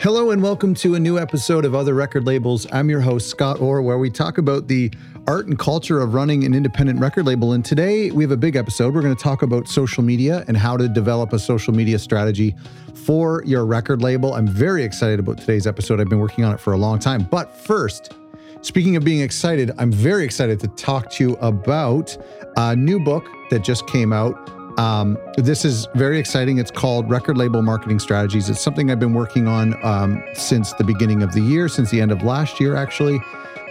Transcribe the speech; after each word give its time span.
Hello 0.00 0.30
and 0.30 0.40
welcome 0.40 0.74
to 0.74 0.94
a 0.94 1.00
new 1.00 1.18
episode 1.18 1.64
of 1.64 1.74
Other 1.74 1.92
Record 1.92 2.24
Labels. 2.24 2.68
I'm 2.70 2.88
your 2.88 3.00
host, 3.00 3.28
Scott 3.28 3.60
Orr, 3.60 3.82
where 3.82 3.98
we 3.98 4.10
talk 4.10 4.38
about 4.38 4.68
the 4.68 4.92
art 5.26 5.48
and 5.48 5.58
culture 5.58 6.00
of 6.00 6.14
running 6.14 6.44
an 6.44 6.54
independent 6.54 7.00
record 7.00 7.26
label. 7.26 7.52
And 7.52 7.64
today 7.64 8.12
we 8.12 8.22
have 8.22 8.30
a 8.30 8.36
big 8.36 8.54
episode. 8.54 8.94
We're 8.94 9.02
going 9.02 9.16
to 9.16 9.20
talk 9.20 9.42
about 9.42 9.66
social 9.66 10.04
media 10.04 10.44
and 10.46 10.56
how 10.56 10.76
to 10.76 10.88
develop 10.88 11.32
a 11.32 11.38
social 11.40 11.74
media 11.74 11.98
strategy 11.98 12.54
for 12.94 13.42
your 13.44 13.66
record 13.66 14.00
label. 14.00 14.34
I'm 14.34 14.46
very 14.46 14.84
excited 14.84 15.18
about 15.18 15.38
today's 15.38 15.66
episode. 15.66 16.00
I've 16.00 16.08
been 16.08 16.20
working 16.20 16.44
on 16.44 16.54
it 16.54 16.60
for 16.60 16.74
a 16.74 16.78
long 16.78 17.00
time. 17.00 17.24
But 17.24 17.52
first, 17.52 18.12
speaking 18.60 18.94
of 18.94 19.02
being 19.02 19.20
excited, 19.20 19.72
I'm 19.78 19.90
very 19.90 20.24
excited 20.24 20.60
to 20.60 20.68
talk 20.68 21.10
to 21.14 21.24
you 21.24 21.36
about 21.40 22.16
a 22.56 22.76
new 22.76 23.00
book 23.00 23.26
that 23.50 23.64
just 23.64 23.88
came 23.88 24.12
out 24.12 24.57
um, 24.78 25.18
this 25.36 25.64
is 25.64 25.88
very 25.94 26.18
exciting. 26.18 26.58
It's 26.58 26.70
called 26.70 27.10
Record 27.10 27.36
Label 27.36 27.62
Marketing 27.62 27.98
Strategies. 27.98 28.48
It's 28.48 28.60
something 28.60 28.90
I've 28.90 29.00
been 29.00 29.12
working 29.12 29.48
on 29.48 29.74
um, 29.84 30.24
since 30.34 30.72
the 30.74 30.84
beginning 30.84 31.22
of 31.22 31.32
the 31.32 31.40
year, 31.40 31.68
since 31.68 31.90
the 31.90 32.00
end 32.00 32.12
of 32.12 32.22
last 32.22 32.60
year, 32.60 32.76
actually. 32.76 33.20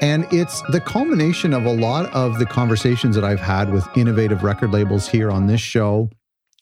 And 0.01 0.27
it's 0.31 0.61
the 0.69 0.81
culmination 0.81 1.53
of 1.53 1.65
a 1.65 1.73
lot 1.73 2.13
of 2.13 2.39
the 2.39 2.45
conversations 2.45 3.15
that 3.15 3.23
I've 3.23 3.39
had 3.39 3.71
with 3.71 3.87
innovative 3.95 4.43
record 4.43 4.71
labels 4.71 5.07
here 5.07 5.31
on 5.31 5.47
this 5.47 5.61
show 5.61 6.09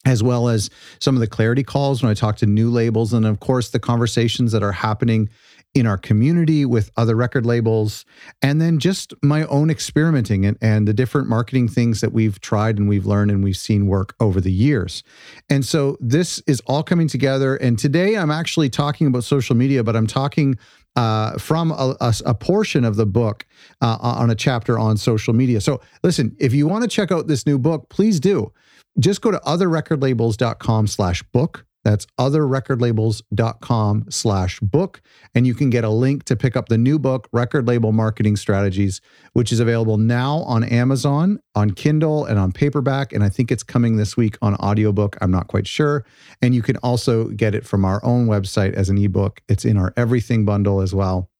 as 0.06 0.22
well 0.22 0.48
as 0.48 0.70
some 1.00 1.16
of 1.16 1.20
the 1.20 1.26
clarity 1.26 1.64
calls 1.64 2.02
when 2.02 2.10
I 2.10 2.14
talk 2.14 2.36
to 2.36 2.46
new 2.46 2.70
labels, 2.70 3.12
and 3.12 3.26
of 3.26 3.40
course, 3.40 3.70
the 3.70 3.80
conversations 3.80 4.52
that 4.52 4.62
are 4.62 4.72
happening 4.72 5.28
in 5.76 5.86
our 5.86 5.98
community 5.98 6.64
with 6.64 6.90
other 6.96 7.14
record 7.14 7.44
labels, 7.44 8.06
and 8.40 8.62
then 8.62 8.78
just 8.78 9.12
my 9.22 9.44
own 9.44 9.68
experimenting 9.68 10.46
and, 10.46 10.56
and 10.62 10.88
the 10.88 10.94
different 10.94 11.28
marketing 11.28 11.68
things 11.68 12.00
that 12.00 12.14
we've 12.14 12.40
tried 12.40 12.78
and 12.78 12.88
we've 12.88 13.04
learned 13.04 13.30
and 13.30 13.44
we've 13.44 13.58
seen 13.58 13.86
work 13.86 14.14
over 14.18 14.40
the 14.40 14.50
years. 14.50 15.02
And 15.50 15.66
so 15.66 15.98
this 16.00 16.42
is 16.46 16.62
all 16.66 16.82
coming 16.82 17.08
together. 17.08 17.56
And 17.56 17.78
today 17.78 18.16
I'm 18.16 18.30
actually 18.30 18.70
talking 18.70 19.06
about 19.06 19.24
social 19.24 19.54
media, 19.54 19.84
but 19.84 19.94
I'm 19.94 20.06
talking 20.06 20.58
uh, 20.96 21.36
from 21.36 21.70
a, 21.72 21.94
a, 22.00 22.14
a, 22.24 22.34
portion 22.34 22.82
of 22.82 22.96
the 22.96 23.04
book 23.04 23.44
uh, 23.82 23.98
on 24.00 24.30
a 24.30 24.34
chapter 24.34 24.78
on 24.78 24.96
social 24.96 25.34
media. 25.34 25.60
So, 25.60 25.82
listen, 26.02 26.34
if 26.40 26.54
you 26.54 26.66
want 26.66 26.84
to 26.84 26.88
check 26.88 27.12
out 27.12 27.26
this 27.26 27.44
new 27.44 27.58
book, 27.58 27.90
please 27.90 28.18
do. 28.18 28.50
Just 28.98 29.20
go 29.20 29.30
to 29.30 29.38
otherrecordlabels.com 29.40 30.86
slash 30.86 31.22
book. 31.24 31.66
That's 31.86 32.04
otherrecordlabels.com 32.18 34.06
slash 34.10 34.58
book. 34.58 35.00
And 35.36 35.46
you 35.46 35.54
can 35.54 35.70
get 35.70 35.84
a 35.84 35.88
link 35.88 36.24
to 36.24 36.34
pick 36.34 36.56
up 36.56 36.68
the 36.68 36.76
new 36.76 36.98
book, 36.98 37.28
Record 37.32 37.68
Label 37.68 37.92
Marketing 37.92 38.34
Strategies, 38.34 39.00
which 39.34 39.52
is 39.52 39.60
available 39.60 39.96
now 39.96 40.38
on 40.38 40.64
Amazon, 40.64 41.38
on 41.54 41.70
Kindle, 41.70 42.24
and 42.24 42.40
on 42.40 42.50
paperback. 42.50 43.12
And 43.12 43.22
I 43.22 43.28
think 43.28 43.52
it's 43.52 43.62
coming 43.62 43.98
this 43.98 44.16
week 44.16 44.36
on 44.42 44.56
audiobook. 44.56 45.16
I'm 45.20 45.30
not 45.30 45.46
quite 45.46 45.68
sure. 45.68 46.04
And 46.42 46.56
you 46.56 46.62
can 46.62 46.76
also 46.78 47.28
get 47.28 47.54
it 47.54 47.64
from 47.64 47.84
our 47.84 48.04
own 48.04 48.26
website 48.26 48.72
as 48.72 48.88
an 48.88 48.98
ebook. 48.98 49.40
It's 49.48 49.64
in 49.64 49.76
our 49.76 49.92
everything 49.96 50.44
bundle 50.44 50.80
as 50.80 50.92
well. 50.92 51.30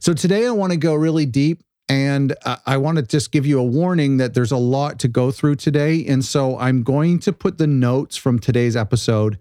So 0.00 0.14
today 0.14 0.48
I 0.48 0.50
want 0.50 0.72
to 0.72 0.76
go 0.76 0.96
really 0.96 1.26
deep 1.26 1.62
and 1.94 2.34
I 2.66 2.76
want 2.78 2.96
to 2.96 3.02
just 3.02 3.30
give 3.30 3.46
you 3.46 3.60
a 3.60 3.62
warning 3.62 4.16
that 4.16 4.34
there's 4.34 4.50
a 4.50 4.56
lot 4.56 4.98
to 4.98 5.06
go 5.06 5.30
through 5.30 5.54
today. 5.54 6.04
And 6.06 6.24
so 6.24 6.58
I'm 6.58 6.82
going 6.82 7.20
to 7.20 7.32
put 7.32 7.56
the 7.56 7.68
notes 7.68 8.16
from 8.16 8.40
today's 8.40 8.74
episode 8.74 9.38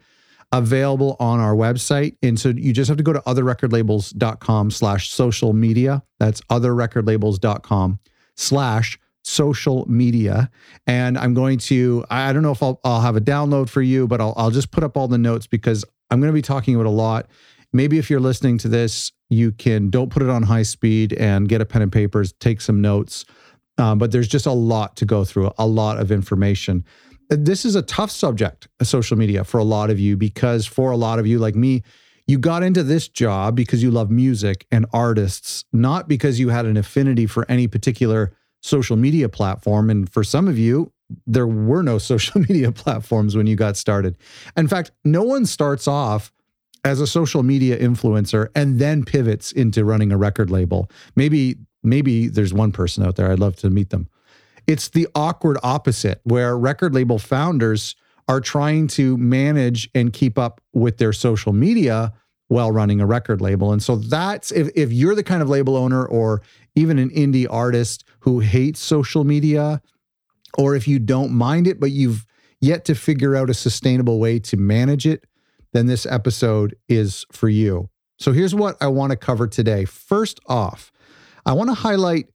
available 0.51 1.15
on 1.19 1.39
our 1.39 1.55
website. 1.55 2.15
And 2.21 2.39
so 2.39 2.49
you 2.49 2.71
just 2.71 2.89
have 2.89 2.97
to 2.97 3.03
go 3.03 3.11
to 3.11 3.21
otherrecordlabels.com 3.21 4.69
slash 4.69 5.09
social 5.09 5.53
media. 5.53 6.03
That's 6.19 6.41
otherrecordlabels.com 6.41 7.99
slash 8.37 8.99
social 9.23 9.89
media. 9.89 10.51
And 10.85 11.17
I'm 11.17 11.33
going 11.33 11.57
to, 11.57 12.05
I 12.11 12.31
don't 12.33 12.43
know 12.43 12.51
if 12.51 12.61
I'll, 12.61 12.79
I'll 12.83 13.01
have 13.01 13.15
a 13.15 13.21
download 13.21 13.67
for 13.67 13.81
you, 13.81 14.07
but 14.07 14.21
I'll, 14.21 14.35
I'll 14.37 14.51
just 14.51 14.69
put 14.69 14.83
up 14.83 14.95
all 14.95 15.07
the 15.07 15.17
notes 15.17 15.47
because 15.47 15.83
I'm 16.11 16.19
going 16.19 16.31
to 16.31 16.35
be 16.35 16.43
talking 16.43 16.75
about 16.75 16.85
a 16.85 16.91
lot. 16.91 17.25
Maybe 17.75 17.97
if 17.97 18.11
you're 18.11 18.19
listening 18.19 18.59
to 18.59 18.67
this 18.67 19.11
you 19.33 19.51
can 19.51 19.89
don't 19.89 20.09
put 20.09 20.23
it 20.23 20.29
on 20.29 20.43
high 20.43 20.63
speed 20.63 21.13
and 21.13 21.49
get 21.49 21.61
a 21.61 21.65
pen 21.65 21.81
and 21.81 21.91
papers, 21.91 22.33
take 22.33 22.61
some 22.61 22.81
notes. 22.81 23.25
Um, 23.77 23.97
but 23.97 24.11
there's 24.11 24.27
just 24.27 24.45
a 24.45 24.51
lot 24.51 24.95
to 24.97 25.05
go 25.05 25.25
through, 25.25 25.51
a 25.57 25.65
lot 25.65 25.99
of 25.99 26.11
information. 26.11 26.85
This 27.29 27.65
is 27.65 27.75
a 27.75 27.81
tough 27.81 28.11
subject, 28.11 28.67
social 28.83 29.17
media, 29.17 29.43
for 29.43 29.57
a 29.57 29.63
lot 29.63 29.89
of 29.89 29.99
you, 29.99 30.15
because 30.15 30.67
for 30.67 30.91
a 30.91 30.97
lot 30.97 31.17
of 31.17 31.25
you, 31.25 31.39
like 31.39 31.55
me, 31.55 31.81
you 32.27 32.37
got 32.37 32.63
into 32.63 32.83
this 32.83 33.07
job 33.07 33.55
because 33.55 33.81
you 33.81 33.91
love 33.91 34.11
music 34.11 34.65
and 34.71 34.85
artists, 34.93 35.65
not 35.73 36.07
because 36.07 36.39
you 36.39 36.49
had 36.49 36.65
an 36.65 36.77
affinity 36.77 37.25
for 37.25 37.45
any 37.49 37.67
particular 37.67 38.33
social 38.61 38.95
media 38.95 39.27
platform. 39.27 39.89
And 39.89 40.09
for 40.09 40.23
some 40.23 40.47
of 40.47 40.57
you, 40.57 40.91
there 41.27 41.47
were 41.47 41.83
no 41.83 41.97
social 42.11 42.41
media 42.41 42.71
platforms 42.71 43.35
when 43.35 43.47
you 43.47 43.55
got 43.55 43.75
started. 43.77 44.17
In 44.55 44.67
fact, 44.67 44.91
no 45.03 45.23
one 45.23 45.45
starts 45.45 45.87
off 45.87 46.31
as 46.83 46.99
a 46.99 47.07
social 47.07 47.43
media 47.43 47.77
influencer 47.77 48.49
and 48.55 48.79
then 48.79 49.03
pivots 49.03 49.51
into 49.51 49.85
running 49.85 50.11
a 50.11 50.17
record 50.17 50.49
label. 50.49 50.89
Maybe 51.15 51.57
maybe 51.81 52.27
there's 52.27 52.53
one 52.53 52.71
person 52.71 53.05
out 53.05 53.15
there 53.15 53.31
I'd 53.31 53.39
love 53.39 53.55
to 53.57 53.69
meet 53.69 53.89
them. 53.89 54.07
It's 54.67 54.89
the 54.89 55.07
awkward 55.15 55.57
opposite 55.63 56.21
where 56.23 56.57
record 56.57 56.93
label 56.93 57.19
founders 57.19 57.95
are 58.27 58.39
trying 58.39 58.87
to 58.87 59.17
manage 59.17 59.89
and 59.93 60.13
keep 60.13 60.37
up 60.37 60.61
with 60.73 60.97
their 60.97 61.11
social 61.11 61.51
media 61.51 62.13
while 62.47 62.71
running 62.71 63.01
a 63.01 63.05
record 63.05 63.41
label. 63.41 63.73
And 63.73 63.81
so 63.81 63.95
that's 63.95 64.51
if 64.51 64.69
if 64.75 64.91
you're 64.91 65.15
the 65.15 65.23
kind 65.23 65.41
of 65.41 65.49
label 65.49 65.75
owner 65.75 66.05
or 66.05 66.41
even 66.75 66.99
an 66.99 67.09
indie 67.09 67.47
artist 67.49 68.03
who 68.19 68.39
hates 68.39 68.79
social 68.79 69.23
media 69.23 69.81
or 70.57 70.75
if 70.75 70.87
you 70.87 70.99
don't 70.99 71.31
mind 71.31 71.67
it 71.67 71.79
but 71.79 71.91
you've 71.91 72.25
yet 72.61 72.85
to 72.85 72.95
figure 72.95 73.35
out 73.35 73.49
a 73.49 73.53
sustainable 73.53 74.19
way 74.19 74.39
to 74.39 74.55
manage 74.55 75.05
it 75.05 75.25
then 75.73 75.87
this 75.87 76.05
episode 76.05 76.75
is 76.87 77.25
for 77.31 77.49
you. 77.49 77.89
So 78.19 78.31
here's 78.31 78.55
what 78.55 78.77
I 78.79 78.87
want 78.87 79.11
to 79.11 79.17
cover 79.17 79.47
today. 79.47 79.85
First 79.85 80.39
off, 80.47 80.91
I 81.45 81.53
want 81.53 81.69
to 81.69 81.73
highlight 81.73 82.27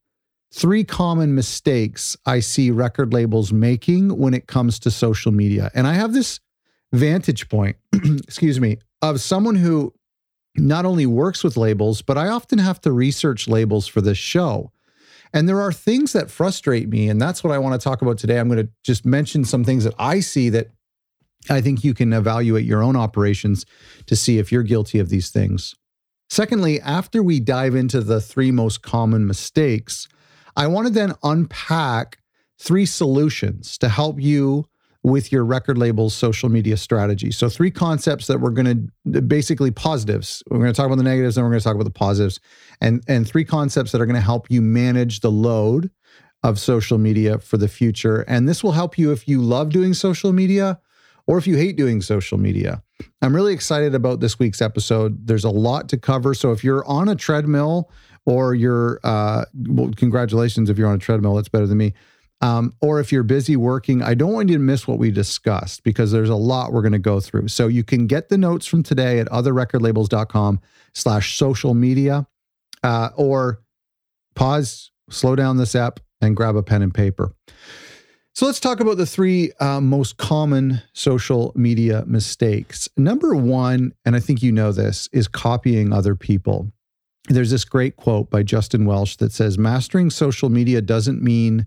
three 0.52 0.84
common 0.84 1.34
mistakes 1.34 2.16
I 2.26 2.40
see 2.40 2.70
record 2.70 3.12
labels 3.12 3.52
making 3.52 4.16
when 4.18 4.34
it 4.34 4.46
comes 4.46 4.78
to 4.80 4.90
social 4.90 5.32
media. 5.32 5.70
And 5.74 5.86
I 5.86 5.94
have 5.94 6.12
this 6.12 6.40
vantage 6.92 7.48
point, 7.48 7.76
excuse 7.92 8.60
me, 8.60 8.78
of 9.02 9.20
someone 9.20 9.54
who 9.54 9.94
not 10.56 10.84
only 10.84 11.06
works 11.06 11.44
with 11.44 11.56
labels, 11.56 12.02
but 12.02 12.18
I 12.18 12.28
often 12.28 12.58
have 12.58 12.80
to 12.82 12.92
research 12.92 13.46
labels 13.46 13.86
for 13.86 14.00
this 14.00 14.18
show. 14.18 14.72
And 15.32 15.48
there 15.48 15.60
are 15.60 15.72
things 15.72 16.14
that 16.14 16.30
frustrate 16.30 16.88
me. 16.88 17.08
And 17.08 17.20
that's 17.20 17.44
what 17.44 17.52
I 17.52 17.58
want 17.58 17.78
to 17.80 17.84
talk 17.84 18.02
about 18.02 18.18
today. 18.18 18.38
I'm 18.38 18.48
going 18.48 18.66
to 18.66 18.72
just 18.82 19.04
mention 19.04 19.44
some 19.44 19.62
things 19.62 19.84
that 19.84 19.94
I 19.98 20.20
see 20.20 20.48
that 20.50 20.68
I 21.50 21.60
think 21.60 21.84
you 21.84 21.94
can 21.94 22.12
evaluate 22.12 22.64
your 22.64 22.82
own 22.82 22.96
operations 22.96 23.64
to 24.06 24.16
see 24.16 24.38
if 24.38 24.52
you're 24.52 24.62
guilty 24.62 24.98
of 24.98 25.08
these 25.08 25.30
things. 25.30 25.74
Secondly, 26.30 26.80
after 26.80 27.22
we 27.22 27.40
dive 27.40 27.74
into 27.74 28.00
the 28.00 28.20
three 28.20 28.50
most 28.50 28.82
common 28.82 29.26
mistakes, 29.26 30.08
I 30.56 30.66
want 30.66 30.86
to 30.86 30.92
then 30.92 31.14
unpack 31.22 32.18
three 32.58 32.84
solutions 32.84 33.78
to 33.78 33.88
help 33.88 34.20
you 34.20 34.66
with 35.02 35.32
your 35.32 35.44
record 35.44 35.78
label's 35.78 36.14
social 36.14 36.48
media 36.48 36.76
strategy. 36.76 37.30
So, 37.30 37.48
three 37.48 37.70
concepts 37.70 38.26
that 38.26 38.40
we're 38.40 38.50
going 38.50 38.90
to 39.12 39.22
basically 39.22 39.70
positives. 39.70 40.42
We're 40.50 40.58
going 40.58 40.72
to 40.72 40.76
talk 40.76 40.86
about 40.86 40.98
the 40.98 41.04
negatives, 41.04 41.36
and 41.36 41.44
we're 41.44 41.50
going 41.50 41.60
to 41.60 41.64
talk 41.64 41.76
about 41.76 41.84
the 41.84 41.90
positives, 41.90 42.40
and 42.80 43.02
and 43.08 43.26
three 43.26 43.44
concepts 43.44 43.92
that 43.92 44.00
are 44.00 44.06
going 44.06 44.16
to 44.16 44.20
help 44.20 44.50
you 44.50 44.60
manage 44.60 45.20
the 45.20 45.30
load 45.30 45.90
of 46.42 46.58
social 46.58 46.98
media 46.98 47.38
for 47.38 47.56
the 47.56 47.68
future. 47.68 48.20
And 48.22 48.48
this 48.48 48.62
will 48.62 48.72
help 48.72 48.98
you 48.98 49.12
if 49.12 49.26
you 49.26 49.40
love 49.40 49.70
doing 49.70 49.94
social 49.94 50.32
media 50.32 50.80
or 51.28 51.36
if 51.36 51.46
you 51.46 51.56
hate 51.56 51.76
doing 51.76 52.00
social 52.00 52.38
media. 52.38 52.82
I'm 53.22 53.36
really 53.36 53.52
excited 53.52 53.94
about 53.94 54.18
this 54.18 54.38
week's 54.38 54.62
episode. 54.62 55.26
There's 55.26 55.44
a 55.44 55.50
lot 55.50 55.88
to 55.90 55.98
cover. 55.98 56.34
So 56.34 56.50
if 56.52 56.64
you're 56.64 56.84
on 56.86 57.08
a 57.08 57.14
treadmill 57.14 57.90
or 58.24 58.54
you're, 58.54 58.98
uh, 59.04 59.44
well, 59.68 59.92
congratulations 59.94 60.70
if 60.70 60.78
you're 60.78 60.88
on 60.88 60.96
a 60.96 60.98
treadmill, 60.98 61.34
that's 61.34 61.50
better 61.50 61.66
than 61.66 61.78
me. 61.78 61.92
Um, 62.40 62.72
or 62.80 62.98
if 62.98 63.12
you're 63.12 63.24
busy 63.24 63.56
working, 63.56 64.02
I 64.02 64.14
don't 64.14 64.32
want 64.32 64.48
you 64.48 64.56
to 64.56 64.62
miss 64.62 64.88
what 64.88 64.98
we 64.98 65.10
discussed 65.10 65.82
because 65.82 66.12
there's 66.12 66.30
a 66.30 66.36
lot 66.36 66.72
we're 66.72 66.82
going 66.82 66.92
to 66.92 66.98
go 66.98 67.20
through. 67.20 67.48
So 67.48 67.66
you 67.66 67.84
can 67.84 68.06
get 68.06 68.28
the 68.28 68.38
notes 68.38 68.64
from 68.64 68.82
today 68.82 69.18
at 69.18 69.26
otherrecordlabels.com 69.28 70.60
slash 70.94 71.36
social 71.36 71.74
media 71.74 72.26
uh, 72.82 73.10
or 73.16 73.60
pause, 74.34 74.92
slow 75.10 75.36
down 75.36 75.56
this 75.56 75.74
app 75.74 76.00
and 76.20 76.36
grab 76.36 76.56
a 76.56 76.62
pen 76.62 76.80
and 76.80 76.94
paper. 76.94 77.34
So 78.38 78.46
let's 78.46 78.60
talk 78.60 78.78
about 78.78 78.98
the 78.98 79.04
three 79.04 79.50
uh, 79.58 79.80
most 79.80 80.16
common 80.16 80.80
social 80.92 81.50
media 81.56 82.04
mistakes. 82.06 82.88
Number 82.96 83.34
one, 83.34 83.92
and 84.04 84.14
I 84.14 84.20
think 84.20 84.44
you 84.44 84.52
know 84.52 84.70
this, 84.70 85.08
is 85.12 85.26
copying 85.26 85.92
other 85.92 86.14
people. 86.14 86.70
There's 87.28 87.50
this 87.50 87.64
great 87.64 87.96
quote 87.96 88.30
by 88.30 88.44
Justin 88.44 88.86
Welsh 88.86 89.16
that 89.16 89.32
says, 89.32 89.58
Mastering 89.58 90.08
social 90.08 90.50
media 90.50 90.80
doesn't 90.80 91.20
mean 91.20 91.66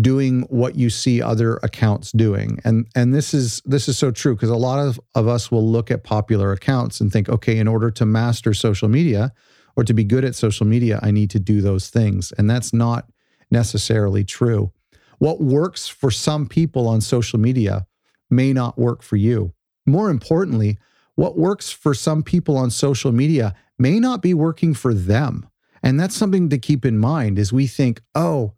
doing 0.00 0.40
what 0.48 0.74
you 0.74 0.90
see 0.90 1.22
other 1.22 1.58
accounts 1.62 2.10
doing 2.12 2.58
and 2.64 2.86
and 2.94 3.14
this 3.14 3.32
is 3.32 3.62
this 3.64 3.88
is 3.88 3.96
so 3.96 4.10
true 4.10 4.34
because 4.34 4.50
a 4.50 4.56
lot 4.56 4.78
of, 4.78 5.00
of 5.14 5.26
us 5.26 5.50
will 5.50 5.66
look 5.66 5.90
at 5.90 6.04
popular 6.04 6.52
accounts 6.52 7.00
and 7.00 7.10
think 7.10 7.30
okay 7.30 7.56
in 7.56 7.66
order 7.66 7.90
to 7.90 8.04
master 8.04 8.52
social 8.52 8.88
media 8.88 9.32
or 9.74 9.84
to 9.84 9.94
be 9.94 10.04
good 10.04 10.22
at 10.22 10.34
social 10.34 10.66
media 10.66 11.00
i 11.02 11.10
need 11.10 11.30
to 11.30 11.40
do 11.40 11.62
those 11.62 11.88
things 11.88 12.30
and 12.32 12.50
that's 12.50 12.74
not 12.74 13.08
necessarily 13.50 14.22
true 14.22 14.70
what 15.18 15.40
works 15.40 15.88
for 15.88 16.10
some 16.10 16.46
people 16.46 16.88
on 16.88 17.00
social 17.00 17.38
media 17.38 17.86
may 18.30 18.52
not 18.52 18.78
work 18.78 19.02
for 19.02 19.16
you. 19.16 19.52
More 19.86 20.10
importantly, 20.10 20.78
what 21.14 21.38
works 21.38 21.70
for 21.70 21.94
some 21.94 22.22
people 22.22 22.56
on 22.56 22.70
social 22.70 23.12
media 23.12 23.54
may 23.78 23.98
not 23.98 24.22
be 24.22 24.34
working 24.34 24.74
for 24.74 24.92
them. 24.92 25.48
And 25.82 25.98
that's 25.98 26.16
something 26.16 26.48
to 26.48 26.58
keep 26.58 26.84
in 26.84 26.98
mind 26.98 27.38
as 27.38 27.52
we 27.52 27.66
think, 27.66 28.00
oh, 28.14 28.54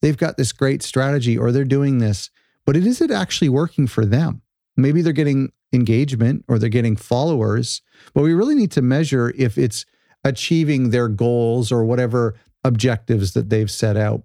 they've 0.00 0.16
got 0.16 0.36
this 0.36 0.52
great 0.52 0.82
strategy 0.82 1.38
or 1.38 1.52
they're 1.52 1.64
doing 1.64 1.98
this, 1.98 2.30
but 2.66 2.76
it 2.76 2.86
isn't 2.86 3.10
actually 3.10 3.48
working 3.48 3.86
for 3.86 4.04
them. 4.04 4.42
Maybe 4.76 5.02
they're 5.02 5.12
getting 5.12 5.52
engagement 5.72 6.44
or 6.48 6.58
they're 6.58 6.68
getting 6.68 6.96
followers, 6.96 7.82
but 8.14 8.22
we 8.22 8.34
really 8.34 8.54
need 8.54 8.72
to 8.72 8.82
measure 8.82 9.32
if 9.36 9.56
it's 9.56 9.86
achieving 10.24 10.90
their 10.90 11.08
goals 11.08 11.72
or 11.72 11.84
whatever 11.84 12.34
objectives 12.64 13.32
that 13.32 13.48
they've 13.48 13.70
set 13.70 13.96
out. 13.96 14.22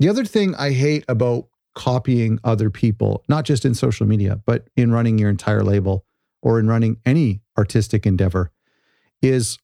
The 0.00 0.08
other 0.08 0.24
thing 0.24 0.54
I 0.54 0.70
hate 0.70 1.04
about 1.08 1.48
copying 1.74 2.40
other 2.42 2.70
people, 2.70 3.22
not 3.28 3.44
just 3.44 3.66
in 3.66 3.74
social 3.74 4.06
media, 4.06 4.40
but 4.46 4.66
in 4.74 4.90
running 4.90 5.18
your 5.18 5.28
entire 5.28 5.62
label 5.62 6.06
or 6.42 6.58
in 6.58 6.66
running 6.66 6.96
any 7.04 7.42
artistic 7.58 8.06
endeavor, 8.06 8.50
is 9.20 9.58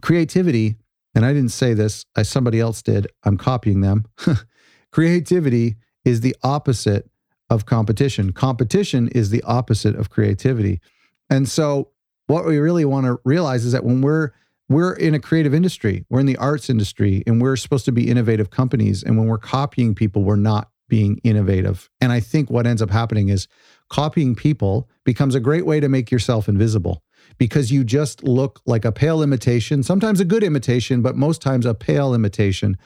creativity. 0.00 0.76
And 1.14 1.26
I 1.26 1.34
didn't 1.34 1.50
say 1.50 1.74
this, 1.74 2.06
I, 2.16 2.22
somebody 2.22 2.58
else 2.58 2.80
did. 2.80 3.06
I'm 3.22 3.36
copying 3.36 3.82
them. 3.82 4.06
creativity 4.92 5.76
is 6.06 6.22
the 6.22 6.34
opposite 6.42 7.10
of 7.50 7.66
competition. 7.66 8.32
Competition 8.32 9.08
is 9.08 9.28
the 9.28 9.42
opposite 9.42 9.94
of 9.94 10.08
creativity. 10.08 10.80
And 11.28 11.46
so, 11.46 11.90
what 12.28 12.46
we 12.46 12.58
really 12.58 12.86
want 12.86 13.06
to 13.06 13.18
realize 13.24 13.66
is 13.66 13.72
that 13.72 13.84
when 13.84 14.00
we're 14.00 14.30
we're 14.70 14.92
in 14.92 15.14
a 15.14 15.18
creative 15.18 15.52
industry, 15.52 16.06
we're 16.08 16.20
in 16.20 16.26
the 16.26 16.36
arts 16.36 16.70
industry, 16.70 17.24
and 17.26 17.42
we're 17.42 17.56
supposed 17.56 17.84
to 17.86 17.92
be 17.92 18.08
innovative 18.08 18.50
companies. 18.50 19.02
And 19.02 19.18
when 19.18 19.26
we're 19.26 19.36
copying 19.36 19.96
people, 19.96 20.22
we're 20.22 20.36
not 20.36 20.70
being 20.88 21.20
innovative. 21.24 21.90
And 22.00 22.12
I 22.12 22.20
think 22.20 22.50
what 22.50 22.68
ends 22.68 22.80
up 22.80 22.90
happening 22.90 23.30
is 23.30 23.48
copying 23.88 24.36
people 24.36 24.88
becomes 25.04 25.34
a 25.34 25.40
great 25.40 25.66
way 25.66 25.80
to 25.80 25.88
make 25.88 26.12
yourself 26.12 26.48
invisible 26.48 27.02
because 27.36 27.72
you 27.72 27.82
just 27.82 28.22
look 28.22 28.60
like 28.64 28.84
a 28.84 28.92
pale 28.92 29.24
imitation, 29.24 29.82
sometimes 29.82 30.20
a 30.20 30.24
good 30.24 30.44
imitation, 30.44 31.02
but 31.02 31.16
most 31.16 31.42
times 31.42 31.66
a 31.66 31.74
pale 31.74 32.14
imitation 32.14 32.78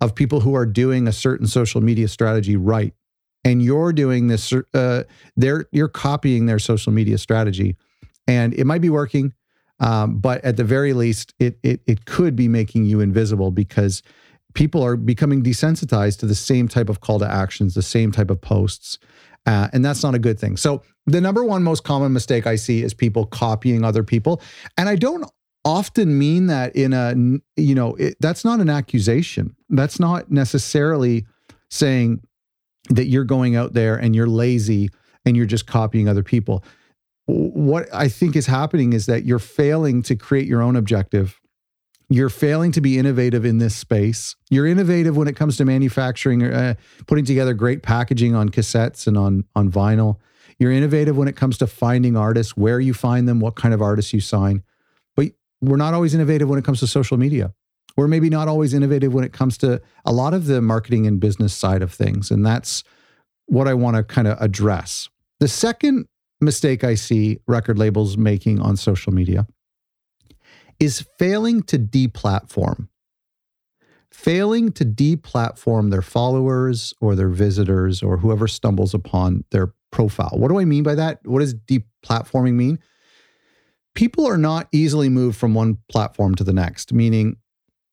of 0.00 0.14
people 0.14 0.40
who 0.40 0.54
are 0.54 0.66
doing 0.66 1.08
a 1.08 1.12
certain 1.12 1.48
social 1.48 1.80
media 1.80 2.06
strategy 2.06 2.56
right. 2.56 2.94
And 3.44 3.60
you're 3.60 3.92
doing 3.92 4.28
this, 4.28 4.52
uh, 4.74 5.02
they're, 5.36 5.66
you're 5.72 5.88
copying 5.88 6.46
their 6.46 6.60
social 6.60 6.92
media 6.92 7.18
strategy. 7.18 7.76
And 8.28 8.54
it 8.54 8.64
might 8.64 8.80
be 8.80 8.90
working, 8.90 9.32
um, 9.82 10.18
but 10.18 10.42
at 10.44 10.56
the 10.56 10.64
very 10.64 10.92
least, 10.92 11.34
it, 11.40 11.58
it 11.62 11.80
it 11.86 12.04
could 12.06 12.36
be 12.36 12.48
making 12.48 12.86
you 12.86 13.00
invisible 13.00 13.50
because 13.50 14.02
people 14.54 14.82
are 14.82 14.96
becoming 14.96 15.42
desensitized 15.42 16.20
to 16.20 16.26
the 16.26 16.36
same 16.36 16.68
type 16.68 16.88
of 16.88 17.00
call 17.00 17.18
to 17.18 17.26
actions, 17.26 17.74
the 17.74 17.82
same 17.82 18.12
type 18.12 18.30
of 18.30 18.40
posts, 18.40 18.98
uh, 19.44 19.68
and 19.72 19.84
that's 19.84 20.04
not 20.04 20.14
a 20.14 20.20
good 20.20 20.38
thing. 20.38 20.56
So 20.56 20.82
the 21.06 21.20
number 21.20 21.44
one 21.44 21.64
most 21.64 21.82
common 21.82 22.12
mistake 22.12 22.46
I 22.46 22.54
see 22.54 22.82
is 22.84 22.94
people 22.94 23.26
copying 23.26 23.84
other 23.84 24.04
people, 24.04 24.40
and 24.78 24.88
I 24.88 24.94
don't 24.94 25.28
often 25.64 26.16
mean 26.16 26.46
that 26.46 26.74
in 26.76 26.92
a 26.92 27.14
you 27.60 27.74
know 27.74 27.96
it, 27.96 28.16
that's 28.20 28.44
not 28.44 28.60
an 28.60 28.70
accusation. 28.70 29.56
That's 29.68 29.98
not 29.98 30.30
necessarily 30.30 31.26
saying 31.70 32.20
that 32.90 33.06
you're 33.06 33.24
going 33.24 33.56
out 33.56 33.72
there 33.72 33.96
and 33.96 34.14
you're 34.14 34.28
lazy 34.28 34.90
and 35.24 35.36
you're 35.36 35.46
just 35.46 35.66
copying 35.66 36.08
other 36.08 36.22
people 36.22 36.62
what 37.26 37.88
I 37.92 38.08
think 38.08 38.36
is 38.36 38.46
happening 38.46 38.92
is 38.92 39.06
that 39.06 39.24
you're 39.24 39.38
failing 39.38 40.02
to 40.04 40.16
create 40.16 40.46
your 40.46 40.62
own 40.62 40.76
objective. 40.76 41.40
You're 42.08 42.28
failing 42.28 42.72
to 42.72 42.80
be 42.80 42.98
innovative 42.98 43.44
in 43.44 43.58
this 43.58 43.74
space. 43.74 44.36
You're 44.50 44.66
innovative 44.66 45.16
when 45.16 45.28
it 45.28 45.36
comes 45.36 45.56
to 45.56 45.64
manufacturing, 45.64 46.42
uh, 46.42 46.74
putting 47.06 47.24
together 47.24 47.54
great 47.54 47.82
packaging 47.82 48.34
on 48.34 48.50
cassettes 48.50 49.06
and 49.06 49.16
on 49.16 49.44
on 49.54 49.70
vinyl. 49.70 50.18
You're 50.58 50.72
innovative 50.72 51.16
when 51.16 51.28
it 51.28 51.36
comes 51.36 51.56
to 51.58 51.66
finding 51.66 52.16
artists, 52.16 52.56
where 52.56 52.80
you 52.80 52.92
find 52.92 53.26
them, 53.26 53.40
what 53.40 53.54
kind 53.54 53.72
of 53.72 53.80
artists 53.80 54.12
you 54.12 54.20
sign. 54.20 54.62
But 55.16 55.32
we're 55.60 55.76
not 55.76 55.94
always 55.94 56.14
innovative 56.14 56.48
when 56.48 56.58
it 56.58 56.64
comes 56.64 56.80
to 56.80 56.86
social 56.86 57.16
media. 57.16 57.54
We're 57.96 58.08
maybe 58.08 58.30
not 58.30 58.48
always 58.48 58.74
innovative 58.74 59.12
when 59.12 59.24
it 59.24 59.32
comes 59.32 59.56
to 59.58 59.80
a 60.04 60.12
lot 60.12 60.34
of 60.34 60.46
the 60.46 60.60
marketing 60.60 61.06
and 61.06 61.20
business 61.20 61.54
side 61.54 61.82
of 61.82 61.92
things. 61.92 62.30
And 62.30 62.44
that's 62.44 62.84
what 63.46 63.68
I 63.68 63.74
want 63.74 63.96
to 63.96 64.02
kind 64.02 64.28
of 64.28 64.40
address. 64.40 65.08
The 65.40 65.48
second 65.48 66.06
mistake 66.42 66.84
I 66.84 66.94
see 66.94 67.38
record 67.46 67.78
labels 67.78 68.16
making 68.16 68.60
on 68.60 68.76
social 68.76 69.12
media 69.12 69.46
is 70.78 71.06
failing 71.18 71.62
to 71.62 71.78
deplatform. 71.78 72.88
Failing 74.10 74.72
to 74.72 74.84
deplatform 74.84 75.90
their 75.90 76.02
followers 76.02 76.92
or 77.00 77.14
their 77.14 77.28
visitors 77.28 78.02
or 78.02 78.18
whoever 78.18 78.46
stumbles 78.46 78.92
upon 78.92 79.44
their 79.52 79.72
profile. 79.90 80.32
What 80.34 80.48
do 80.48 80.58
I 80.58 80.64
mean 80.64 80.82
by 80.82 80.94
that? 80.96 81.20
What 81.24 81.40
does 81.40 81.54
deplatforming 81.54 82.54
mean? 82.54 82.78
People 83.94 84.26
are 84.26 84.38
not 84.38 84.68
easily 84.72 85.08
moved 85.08 85.38
from 85.38 85.54
one 85.54 85.78
platform 85.90 86.34
to 86.34 86.44
the 86.44 86.52
next, 86.52 86.92
meaning 86.92 87.36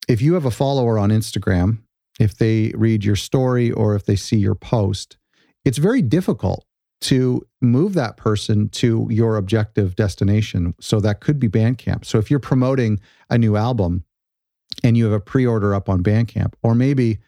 if 0.07 0.21
you 0.21 0.33
have 0.33 0.45
a 0.45 0.51
follower 0.51 0.97
on 0.97 1.09
Instagram, 1.09 1.79
if 2.19 2.35
they 2.37 2.73
read 2.75 3.05
your 3.05 3.15
story 3.15 3.71
or 3.71 3.95
if 3.95 4.05
they 4.05 4.15
see 4.15 4.37
your 4.37 4.55
post, 4.55 5.17
it's 5.63 5.77
very 5.77 6.01
difficult 6.01 6.65
to 7.01 7.45
move 7.61 7.93
that 7.93 8.17
person 8.17 8.69
to 8.69 9.07
your 9.09 9.37
objective 9.37 9.95
destination. 9.95 10.75
So 10.81 10.99
that 10.99 11.21
could 11.21 11.39
be 11.39 11.47
Bandcamp. 11.47 12.05
So 12.05 12.17
if 12.17 12.29
you're 12.29 12.39
promoting 12.39 12.99
a 13.29 13.37
new 13.37 13.55
album 13.55 14.03
and 14.83 14.97
you 14.97 15.05
have 15.05 15.13
a 15.13 15.19
pre 15.19 15.45
order 15.45 15.73
up 15.73 15.89
on 15.89 16.03
Bandcamp, 16.03 16.53
or 16.61 16.75
maybe 16.75 17.19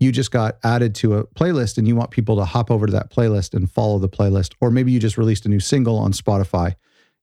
you 0.00 0.12
just 0.12 0.30
got 0.30 0.58
added 0.64 0.94
to 0.96 1.14
a 1.14 1.26
playlist 1.26 1.76
and 1.76 1.86
you 1.88 1.96
want 1.96 2.10
people 2.10 2.36
to 2.36 2.44
hop 2.44 2.70
over 2.70 2.86
to 2.86 2.92
that 2.92 3.10
playlist 3.10 3.54
and 3.54 3.70
follow 3.70 3.98
the 3.98 4.08
playlist, 4.08 4.54
or 4.60 4.70
maybe 4.70 4.92
you 4.92 5.00
just 5.00 5.18
released 5.18 5.44
a 5.44 5.48
new 5.48 5.60
single 5.60 5.98
on 5.98 6.12
Spotify, 6.12 6.74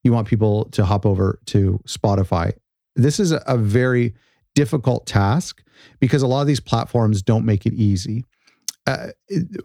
you 0.04 0.12
want 0.12 0.28
people 0.28 0.66
to 0.66 0.86
hop 0.86 1.06
over 1.06 1.40
to 1.48 1.80
Spotify. 1.88 2.54
This 2.96 3.20
is 3.20 3.32
a 3.32 3.58
very 3.58 4.14
difficult 4.54 5.06
task 5.06 5.64
because 6.00 6.22
a 6.22 6.28
lot 6.28 6.42
of 6.42 6.48
these 6.48 6.60
platforms 6.60 7.22
don't 7.22 7.46
make 7.46 7.66
it 7.66 7.74
easy 7.74 8.26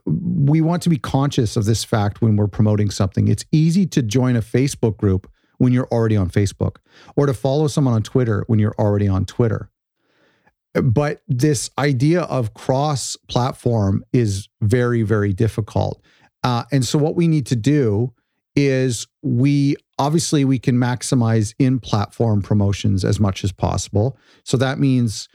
we 0.06 0.61
want 0.61 0.82
to 0.82 0.88
be 0.88 0.96
conscious 0.96 1.56
of 1.56 1.64
this 1.64 1.84
fact 1.84 2.22
when 2.22 2.37
we're 2.37 2.46
promoting 2.46 2.90
something. 2.90 3.28
It's 3.28 3.44
easy 3.52 3.87
to 3.87 4.02
join 4.02 4.37
a 4.37 4.40
Facebook 4.40 4.96
group 4.96 5.31
when 5.58 5.72
you're 5.72 5.88
already 5.88 6.17
on 6.17 6.31
Facebook 6.31 6.76
or 7.17 7.26
to 7.26 7.34
follow 7.34 7.67
someone 7.67 7.94
on 7.94 8.02
Twitter 8.02 8.44
when 8.46 8.58
you're 8.58 8.75
already 8.78 9.08
on 9.08 9.26
Twitter. 9.26 9.70
But 10.72 11.22
this 11.28 11.70
idea 11.78 12.22
of 12.22 12.55
cross 12.55 13.17
platform 13.28 14.05
is 14.12 14.49
very, 14.62 15.02
very 15.02 15.32
difficult. 15.32 16.02
Uh, 16.43 16.64
and 16.73 16.84
so, 16.84 16.99
what 16.99 17.16
we 17.16 17.28
need 17.28 17.44
to 17.46 17.56
do 17.56 18.14
is 18.56 19.06
we 19.23 19.76
obviously 19.99 20.44
we 20.44 20.58
can 20.58 20.76
maximize 20.76 21.55
in 21.58 21.78
platform 21.78 22.40
promotions 22.40 23.04
as 23.04 23.21
much 23.21 23.45
as 23.45 23.52
possible. 23.52 24.16
So 24.45 24.56
that 24.56 24.78
means 24.78 25.28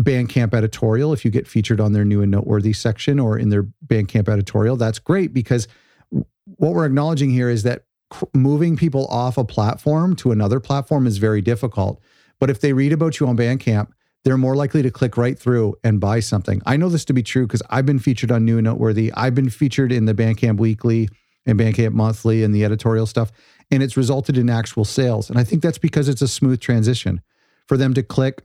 Bandcamp 0.00 0.54
editorial, 0.54 1.12
if 1.12 1.24
you 1.24 1.30
get 1.30 1.48
featured 1.48 1.80
on 1.80 1.92
their 1.92 2.04
new 2.04 2.22
and 2.22 2.30
noteworthy 2.30 2.72
section 2.72 3.18
or 3.18 3.36
in 3.36 3.48
their 3.48 3.64
Bandcamp 3.86 4.28
editorial, 4.28 4.76
that's 4.76 4.98
great 4.98 5.34
because 5.34 5.66
what 6.10 6.72
we're 6.72 6.86
acknowledging 6.86 7.30
here 7.30 7.50
is 7.50 7.64
that 7.64 7.84
moving 8.32 8.76
people 8.76 9.06
off 9.08 9.36
a 9.36 9.44
platform 9.44 10.16
to 10.16 10.30
another 10.32 10.60
platform 10.60 11.06
is 11.06 11.18
very 11.18 11.42
difficult. 11.42 12.00
But 12.38 12.48
if 12.48 12.60
they 12.60 12.72
read 12.72 12.92
about 12.92 13.18
you 13.18 13.26
on 13.26 13.36
Bandcamp, 13.36 13.88
they're 14.24 14.38
more 14.38 14.56
likely 14.56 14.82
to 14.82 14.90
click 14.90 15.16
right 15.16 15.38
through 15.38 15.76
and 15.84 16.00
buy 16.00 16.20
something. 16.20 16.62
I 16.66 16.76
know 16.76 16.88
this 16.88 17.04
to 17.06 17.12
be 17.12 17.22
true 17.22 17.46
because 17.46 17.62
I've 17.70 17.86
been 17.86 17.98
featured 17.98 18.30
on 18.30 18.44
New 18.44 18.58
and 18.58 18.64
Noteworthy. 18.64 19.12
I've 19.14 19.34
been 19.34 19.50
featured 19.50 19.92
in 19.92 20.04
the 20.04 20.14
Bandcamp 20.14 20.58
Weekly 20.58 21.08
and 21.46 21.58
Bandcamp 21.58 21.92
Monthly 21.92 22.42
and 22.42 22.54
the 22.54 22.64
editorial 22.64 23.06
stuff, 23.06 23.32
and 23.70 23.82
it's 23.82 23.96
resulted 23.96 24.36
in 24.36 24.50
actual 24.50 24.84
sales. 24.84 25.30
And 25.30 25.38
I 25.38 25.44
think 25.44 25.62
that's 25.62 25.78
because 25.78 26.08
it's 26.08 26.22
a 26.22 26.28
smooth 26.28 26.60
transition 26.60 27.20
for 27.66 27.76
them 27.76 27.94
to 27.94 28.02
click 28.02 28.44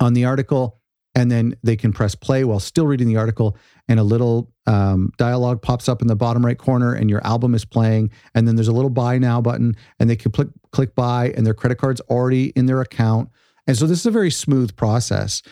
on 0.00 0.14
the 0.14 0.24
article 0.24 0.78
and 1.14 1.30
then 1.30 1.56
they 1.62 1.76
can 1.76 1.92
press 1.92 2.14
play 2.14 2.44
while 2.44 2.60
still 2.60 2.86
reading 2.86 3.08
the 3.08 3.16
article 3.16 3.56
and 3.88 3.98
a 3.98 4.04
little 4.04 4.52
um, 4.66 5.10
dialogue 5.16 5.60
pops 5.62 5.88
up 5.88 6.02
in 6.02 6.08
the 6.08 6.14
bottom 6.14 6.44
right 6.44 6.58
corner 6.58 6.94
and 6.94 7.10
your 7.10 7.26
album 7.26 7.54
is 7.54 7.64
playing 7.64 8.10
and 8.34 8.46
then 8.46 8.56
there's 8.56 8.68
a 8.68 8.72
little 8.72 8.90
buy 8.90 9.18
now 9.18 9.40
button 9.40 9.74
and 9.98 10.08
they 10.08 10.16
can 10.16 10.30
click 10.30 10.48
click 10.70 10.94
buy 10.94 11.32
and 11.36 11.44
their 11.44 11.54
credit 11.54 11.78
card's 11.78 12.00
already 12.02 12.46
in 12.50 12.66
their 12.66 12.80
account. 12.80 13.30
And 13.66 13.76
so 13.76 13.86
this 13.86 13.98
is 13.98 14.06
a 14.06 14.10
very 14.10 14.30
smooth 14.30 14.76
process. 14.76 15.42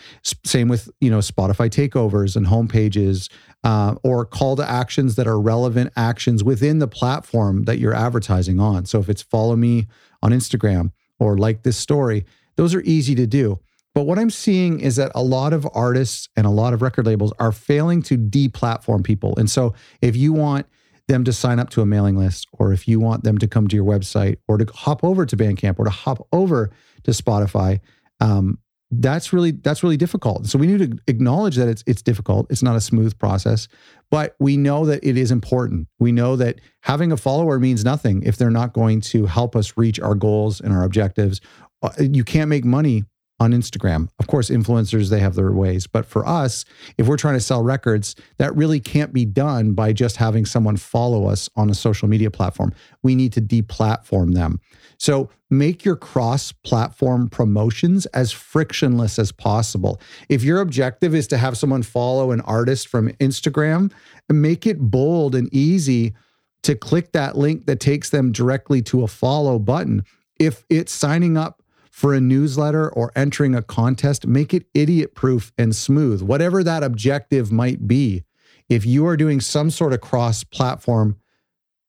Same 0.45 0.69
with 0.69 0.89
you 1.01 1.09
know 1.09 1.19
spotify 1.19 1.69
takeovers 1.69 2.35
and 2.35 2.47
home 2.47 2.67
pages 2.67 3.29
uh, 3.63 3.95
or 4.03 4.25
call 4.25 4.55
to 4.55 4.69
actions 4.69 5.15
that 5.15 5.27
are 5.27 5.39
relevant 5.39 5.91
actions 5.97 6.43
within 6.43 6.79
the 6.79 6.87
platform 6.87 7.63
that 7.65 7.77
you're 7.77 7.93
advertising 7.95 8.59
on. 8.59 8.85
So 8.85 8.99
if 8.99 9.09
it's 9.09 9.21
follow 9.21 9.55
me 9.55 9.87
on 10.23 10.31
instagram 10.31 10.91
or 11.19 11.37
like 11.37 11.63
this 11.63 11.77
story 11.77 12.25
those 12.55 12.73
are 12.73 12.81
easy 12.81 13.13
to 13.13 13.27
do 13.27 13.59
but 13.97 14.05
what 14.05 14.19
I'm 14.19 14.29
seeing 14.29 14.79
is 14.79 14.97
that 14.97 15.11
a 15.15 15.23
lot 15.23 15.53
of 15.53 15.67
artists 15.73 16.29
and 16.35 16.45
a 16.45 16.51
lot 16.51 16.71
of 16.71 16.83
record 16.83 17.07
labels 17.07 17.33
are 17.39 17.51
failing 17.51 18.03
to 18.03 18.15
deplatform 18.15 19.03
people. 19.03 19.33
And 19.37 19.49
so 19.49 19.73
if 20.03 20.15
you 20.15 20.33
want 20.33 20.67
them 21.07 21.23
to 21.23 21.33
sign 21.33 21.57
up 21.57 21.71
to 21.71 21.81
a 21.81 21.85
mailing 21.87 22.15
list, 22.15 22.47
or 22.51 22.71
if 22.71 22.87
you 22.87 22.99
want 22.99 23.23
them 23.23 23.39
to 23.39 23.47
come 23.47 23.67
to 23.67 23.75
your 23.75 23.85
website, 23.85 24.37
or 24.47 24.59
to 24.59 24.71
hop 24.71 25.03
over 25.03 25.25
to 25.25 25.35
Bandcamp, 25.35 25.79
or 25.79 25.85
to 25.85 25.89
hop 25.89 26.27
over 26.31 26.69
to 27.05 27.09
Spotify, 27.09 27.79
um, 28.19 28.59
that's 28.91 29.33
really 29.33 29.49
that's 29.49 29.81
really 29.81 29.97
difficult. 29.97 30.45
So 30.45 30.59
we 30.59 30.67
need 30.67 30.91
to 30.91 30.99
acknowledge 31.07 31.55
that 31.55 31.67
it's 31.67 31.83
it's 31.87 32.03
difficult. 32.03 32.45
It's 32.51 32.61
not 32.61 32.75
a 32.75 32.81
smooth 32.81 33.17
process, 33.17 33.67
but 34.11 34.35
we 34.39 34.57
know 34.57 34.85
that 34.85 35.03
it 35.03 35.17
is 35.17 35.31
important. 35.31 35.87
We 35.97 36.11
know 36.11 36.35
that 36.35 36.61
having 36.81 37.11
a 37.11 37.17
follower 37.17 37.57
means 37.57 37.83
nothing 37.83 38.21
if 38.21 38.37
they're 38.37 38.51
not 38.51 38.73
going 38.73 39.01
to 39.01 39.25
help 39.25 39.55
us 39.55 39.75
reach 39.75 39.99
our 39.99 40.13
goals 40.13 40.61
and 40.61 40.71
our 40.71 40.83
objectives. 40.83 41.41
Uh, 41.81 41.89
you 41.99 42.23
can't 42.23 42.47
make 42.47 42.63
money 42.63 43.03
on 43.39 43.51
Instagram. 43.51 44.09
Of 44.19 44.27
course, 44.27 44.49
influencers, 44.49 45.09
they 45.09 45.19
have 45.19 45.35
their 45.35 45.51
ways. 45.51 45.85
But 45.87 46.05
for 46.05 46.27
us, 46.27 46.65
if 46.97 47.07
we're 47.07 47.17
trying 47.17 47.35
to 47.35 47.39
sell 47.39 47.63
records, 47.63 48.15
that 48.37 48.55
really 48.55 48.79
can't 48.79 49.13
be 49.13 49.25
done 49.25 49.73
by 49.73 49.93
just 49.93 50.17
having 50.17 50.45
someone 50.45 50.77
follow 50.77 51.27
us 51.27 51.49
on 51.55 51.69
a 51.69 51.75
social 51.75 52.07
media 52.07 52.31
platform. 52.31 52.73
We 53.03 53.15
need 53.15 53.33
to 53.33 53.41
deplatform 53.41 54.33
them. 54.33 54.59
So 54.97 55.29
make 55.49 55.85
your 55.85 55.95
cross 55.95 56.51
platform 56.51 57.29
promotions 57.29 58.07
as 58.07 58.31
frictionless 58.31 59.19
as 59.19 59.31
possible. 59.31 60.01
If 60.29 60.43
your 60.43 60.59
objective 60.59 61.13
is 61.13 61.27
to 61.27 61.37
have 61.37 61.57
someone 61.57 61.83
follow 61.83 62.31
an 62.31 62.41
artist 62.41 62.87
from 62.87 63.09
Instagram, 63.13 63.91
make 64.29 64.65
it 64.65 64.79
bold 64.79 65.35
and 65.35 65.53
easy 65.53 66.15
to 66.63 66.75
click 66.75 67.11
that 67.11 67.37
link 67.37 67.67
that 67.67 67.79
takes 67.79 68.09
them 68.09 68.31
directly 68.31 68.81
to 68.81 69.03
a 69.03 69.07
follow 69.07 69.59
button. 69.59 70.03
If 70.39 70.65
it's 70.69 70.91
signing 70.91 71.37
up 71.37 71.56
for 71.97 72.13
a 72.13 72.21
newsletter 72.21 72.87
or 72.91 73.11
entering 73.15 73.55
a 73.55 73.61
contest, 73.63 74.27
make 74.27 74.53
it 74.53 74.67
idiot 74.75 75.15
proof 75.15 75.51
and 75.57 75.75
smooth, 75.75 76.21
whatever 76.21 76.63
that 76.63 76.83
objective 76.83 77.51
might 77.51 77.87
be. 77.87 78.23
If 78.69 78.85
you 78.85 79.07
are 79.07 79.17
doing 79.17 79.41
some 79.41 79.71
sort 79.71 79.93
of 79.93 79.99
cross 79.99 80.43
platform 80.43 81.17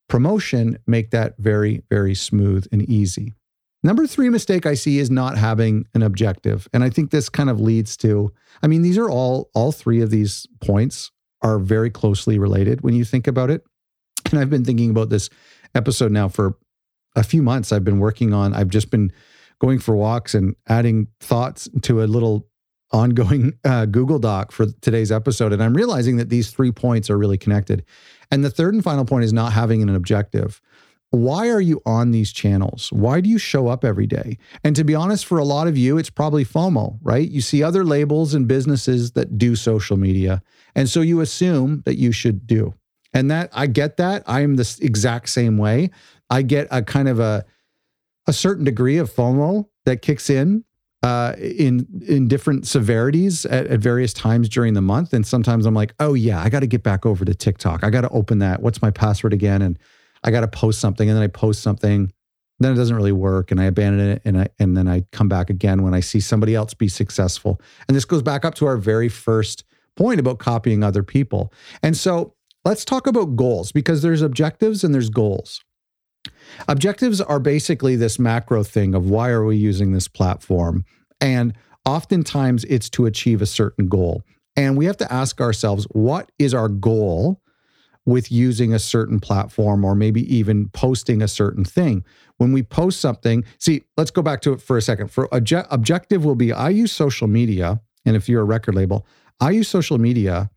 promotion, 0.08 0.78
make 0.86 1.10
that 1.10 1.34
very, 1.36 1.82
very 1.90 2.14
smooth 2.14 2.66
and 2.72 2.88
easy. 2.88 3.34
Number 3.82 4.06
three 4.06 4.30
mistake 4.30 4.64
I 4.64 4.72
see 4.72 4.98
is 4.98 5.10
not 5.10 5.36
having 5.36 5.84
an 5.92 6.02
objective. 6.02 6.68
And 6.72 6.82
I 6.82 6.88
think 6.88 7.10
this 7.10 7.28
kind 7.28 7.50
of 7.50 7.60
leads 7.60 7.94
to, 7.98 8.32
I 8.62 8.66
mean, 8.66 8.80
these 8.80 8.96
are 8.96 9.10
all, 9.10 9.50
all 9.54 9.72
three 9.72 10.00
of 10.00 10.08
these 10.08 10.46
points 10.62 11.10
are 11.42 11.58
very 11.58 11.90
closely 11.90 12.38
related 12.38 12.80
when 12.80 12.94
you 12.94 13.04
think 13.04 13.26
about 13.26 13.50
it. 13.50 13.62
And 14.30 14.40
I've 14.40 14.48
been 14.48 14.64
thinking 14.64 14.88
about 14.88 15.10
this 15.10 15.28
episode 15.74 16.12
now 16.12 16.28
for 16.28 16.56
a 17.14 17.22
few 17.22 17.42
months. 17.42 17.72
I've 17.72 17.84
been 17.84 17.98
working 17.98 18.32
on, 18.32 18.54
I've 18.54 18.70
just 18.70 18.90
been 18.90 19.12
going 19.60 19.78
for 19.78 19.96
walks 19.96 20.34
and 20.34 20.54
adding 20.68 21.08
thoughts 21.20 21.68
to 21.82 22.02
a 22.02 22.06
little 22.06 22.46
ongoing 22.92 23.52
uh, 23.64 23.86
Google 23.86 24.18
Doc 24.18 24.52
for 24.52 24.66
today's 24.80 25.12
episode. 25.12 25.52
And 25.52 25.62
I'm 25.62 25.74
realizing 25.74 26.16
that 26.16 26.30
these 26.30 26.50
three 26.50 26.72
points 26.72 27.10
are 27.10 27.18
really 27.18 27.38
connected. 27.38 27.84
And 28.30 28.44
the 28.44 28.50
third 28.50 28.74
and 28.74 28.82
final 28.82 29.04
point 29.04 29.24
is 29.24 29.32
not 29.32 29.52
having 29.52 29.82
an 29.82 29.94
objective. 29.94 30.60
Why 31.10 31.48
are 31.48 31.60
you 31.60 31.80
on 31.86 32.10
these 32.10 32.32
channels? 32.32 32.92
Why 32.92 33.22
do 33.22 33.30
you 33.30 33.38
show 33.38 33.68
up 33.68 33.82
every 33.82 34.06
day? 34.06 34.36
And 34.62 34.76
to 34.76 34.84
be 34.84 34.94
honest, 34.94 35.24
for 35.24 35.38
a 35.38 35.44
lot 35.44 35.66
of 35.66 35.78
you, 35.78 35.96
it's 35.96 36.10
probably 36.10 36.44
FOMO, 36.44 36.98
right? 37.02 37.26
You 37.26 37.40
see 37.40 37.62
other 37.62 37.82
labels 37.82 38.34
and 38.34 38.46
businesses 38.46 39.12
that 39.12 39.38
do 39.38 39.56
social 39.56 39.96
media. 39.96 40.42
And 40.74 40.88
so 40.88 41.00
you 41.00 41.20
assume 41.20 41.82
that 41.86 41.96
you 41.96 42.12
should 42.12 42.46
do. 42.46 42.74
And 43.14 43.30
that 43.30 43.48
I 43.54 43.68
get 43.68 43.96
that. 43.96 44.22
I 44.26 44.42
am 44.42 44.56
the 44.56 44.78
exact 44.82 45.30
same 45.30 45.56
way. 45.56 45.90
I 46.28 46.42
get 46.42 46.68
a 46.70 46.82
kind 46.82 47.08
of 47.08 47.18
a 47.18 47.46
a 48.28 48.32
certain 48.32 48.64
degree 48.64 48.98
of 48.98 49.10
FOMO 49.10 49.66
that 49.86 50.02
kicks 50.02 50.30
in 50.30 50.64
uh, 51.02 51.34
in 51.38 51.86
in 52.06 52.28
different 52.28 52.66
severities 52.66 53.46
at, 53.46 53.66
at, 53.68 53.80
various 53.80 54.12
times 54.12 54.48
during 54.48 54.74
the 54.74 54.80
month. 54.80 55.12
And 55.12 55.26
sometimes 55.26 55.64
I'm 55.64 55.74
like, 55.74 55.94
oh 56.00 56.14
yeah, 56.14 56.42
I 56.42 56.48
got 56.48 56.60
to 56.60 56.66
get 56.66 56.82
back 56.82 57.06
over 57.06 57.24
to 57.24 57.34
TikTok. 57.34 57.84
I 57.84 57.90
got 57.90 58.02
to 58.02 58.08
open 58.10 58.40
that. 58.40 58.60
What's 58.60 58.82
my 58.82 58.90
password 58.90 59.32
again? 59.32 59.62
And 59.62 59.78
I 60.24 60.30
got 60.30 60.40
to 60.40 60.48
post 60.48 60.80
something. 60.80 61.08
And 61.08 61.16
then 61.16 61.22
I 61.22 61.28
post 61.28 61.62
something. 61.62 62.12
Then 62.60 62.72
it 62.72 62.74
doesn't 62.74 62.96
really 62.96 63.12
work, 63.12 63.52
and 63.52 63.60
I 63.60 63.66
abandon 63.66 64.08
it. 64.08 64.22
And 64.24 64.40
I 64.40 64.48
and 64.58 64.76
then 64.76 64.88
I 64.88 65.04
come 65.12 65.28
back 65.28 65.48
again 65.48 65.82
when 65.82 65.94
I 65.94 66.00
see 66.00 66.20
somebody 66.20 66.56
else 66.56 66.74
be 66.74 66.88
successful. 66.88 67.60
And 67.86 67.96
this 67.96 68.04
goes 68.04 68.22
back 68.22 68.44
up 68.44 68.54
to 68.56 68.66
our 68.66 68.76
very 68.76 69.08
first 69.08 69.64
point 69.96 70.18
about 70.18 70.38
copying 70.38 70.82
other 70.82 71.04
people. 71.04 71.52
And 71.82 71.96
so 71.96 72.34
let's 72.64 72.84
talk 72.84 73.06
about 73.06 73.36
goals 73.36 73.70
because 73.70 74.02
there's 74.02 74.22
objectives 74.22 74.82
and 74.82 74.92
there's 74.92 75.10
goals. 75.10 75.62
Objectives 76.66 77.20
are 77.20 77.38
basically 77.38 77.96
this 77.96 78.18
macro 78.18 78.62
thing 78.62 78.94
of 78.94 79.08
why 79.08 79.30
are 79.30 79.44
we 79.44 79.56
using 79.56 79.92
this 79.92 80.08
platform? 80.08 80.84
And 81.20 81.54
oftentimes 81.84 82.64
it's 82.64 82.90
to 82.90 83.06
achieve 83.06 83.42
a 83.42 83.46
certain 83.46 83.88
goal. 83.88 84.22
And 84.56 84.76
we 84.76 84.86
have 84.86 84.96
to 84.98 85.12
ask 85.12 85.40
ourselves, 85.40 85.86
what 85.92 86.32
is 86.38 86.52
our 86.52 86.68
goal 86.68 87.40
with 88.04 88.32
using 88.32 88.72
a 88.72 88.78
certain 88.78 89.20
platform 89.20 89.84
or 89.84 89.94
maybe 89.94 90.22
even 90.34 90.68
posting 90.70 91.22
a 91.22 91.28
certain 91.28 91.64
thing? 91.64 92.04
When 92.38 92.52
we 92.52 92.62
post 92.62 93.00
something, 93.00 93.44
see, 93.58 93.84
let's 93.96 94.10
go 94.10 94.22
back 94.22 94.40
to 94.42 94.52
it 94.52 94.60
for 94.60 94.76
a 94.76 94.82
second. 94.82 95.10
For 95.10 95.28
obje- 95.28 95.66
objective 95.70 96.24
will 96.24 96.34
be 96.34 96.52
I 96.52 96.70
use 96.70 96.92
social 96.92 97.28
media, 97.28 97.80
and 98.04 98.16
if 98.16 98.28
you're 98.28 98.42
a 98.42 98.44
record 98.44 98.74
label, 98.74 99.06
I 99.40 99.50
use 99.50 99.68
social 99.68 99.98
media 99.98 100.50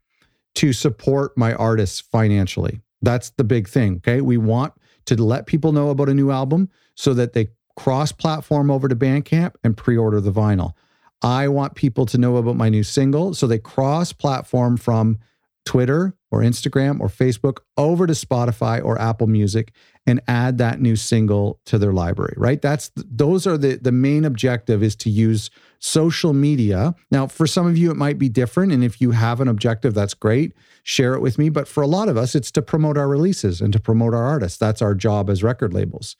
to 0.55 0.73
support 0.73 1.37
my 1.37 1.53
artists 1.53 1.99
financially. 2.01 2.81
That's 3.01 3.31
the 3.31 3.43
big 3.43 3.67
thing. 3.67 3.97
Okay. 3.97 4.21
We 4.21 4.37
want 4.37 4.73
to 5.05 5.15
let 5.15 5.45
people 5.45 5.71
know 5.71 5.89
about 5.89 6.09
a 6.09 6.13
new 6.13 6.31
album 6.31 6.69
so 6.95 7.13
that 7.13 7.33
they 7.33 7.47
cross 7.75 8.11
platform 8.11 8.69
over 8.69 8.87
to 8.87 8.95
Bandcamp 8.95 9.55
and 9.63 9.75
pre 9.75 9.97
order 9.97 10.21
the 10.21 10.31
vinyl. 10.31 10.73
I 11.21 11.47
want 11.47 11.75
people 11.75 12.05
to 12.07 12.17
know 12.17 12.37
about 12.37 12.55
my 12.55 12.69
new 12.69 12.83
single. 12.83 13.33
So 13.33 13.47
they 13.47 13.59
cross 13.59 14.11
platform 14.11 14.77
from 14.77 15.19
Twitter 15.65 16.15
or 16.31 16.39
Instagram 16.39 16.99
or 16.99 17.07
Facebook 17.07 17.59
over 17.77 18.07
to 18.07 18.13
Spotify 18.13 18.83
or 18.83 18.99
Apple 18.99 19.27
Music 19.27 19.73
and 20.07 20.19
add 20.27 20.57
that 20.57 20.81
new 20.81 20.95
single 20.95 21.59
to 21.65 21.77
their 21.77 21.93
library, 21.93 22.33
right? 22.37 22.61
That's 22.61 22.91
those 22.95 23.45
are 23.45 23.57
the 23.57 23.77
the 23.77 23.91
main 23.91 24.25
objective 24.25 24.81
is 24.81 24.95
to 24.97 25.09
use 25.09 25.49
social 25.79 26.33
media. 26.33 26.95
Now, 27.11 27.27
for 27.27 27.45
some 27.45 27.67
of 27.67 27.77
you 27.77 27.91
it 27.91 27.97
might 27.97 28.17
be 28.17 28.29
different 28.29 28.71
and 28.71 28.83
if 28.83 28.99
you 28.99 29.11
have 29.11 29.39
an 29.41 29.47
objective 29.47 29.93
that's 29.93 30.13
great, 30.13 30.53
share 30.83 31.13
it 31.13 31.21
with 31.21 31.37
me, 31.37 31.49
but 31.49 31.67
for 31.67 31.83
a 31.83 31.87
lot 31.87 32.09
of 32.09 32.17
us 32.17 32.35
it's 32.35 32.51
to 32.51 32.61
promote 32.61 32.97
our 32.97 33.07
releases 33.07 33.61
and 33.61 33.71
to 33.73 33.79
promote 33.79 34.13
our 34.13 34.23
artists. 34.23 34.57
That's 34.57 34.81
our 34.81 34.95
job 34.95 35.29
as 35.29 35.43
record 35.43 35.73
labels. 35.73 36.15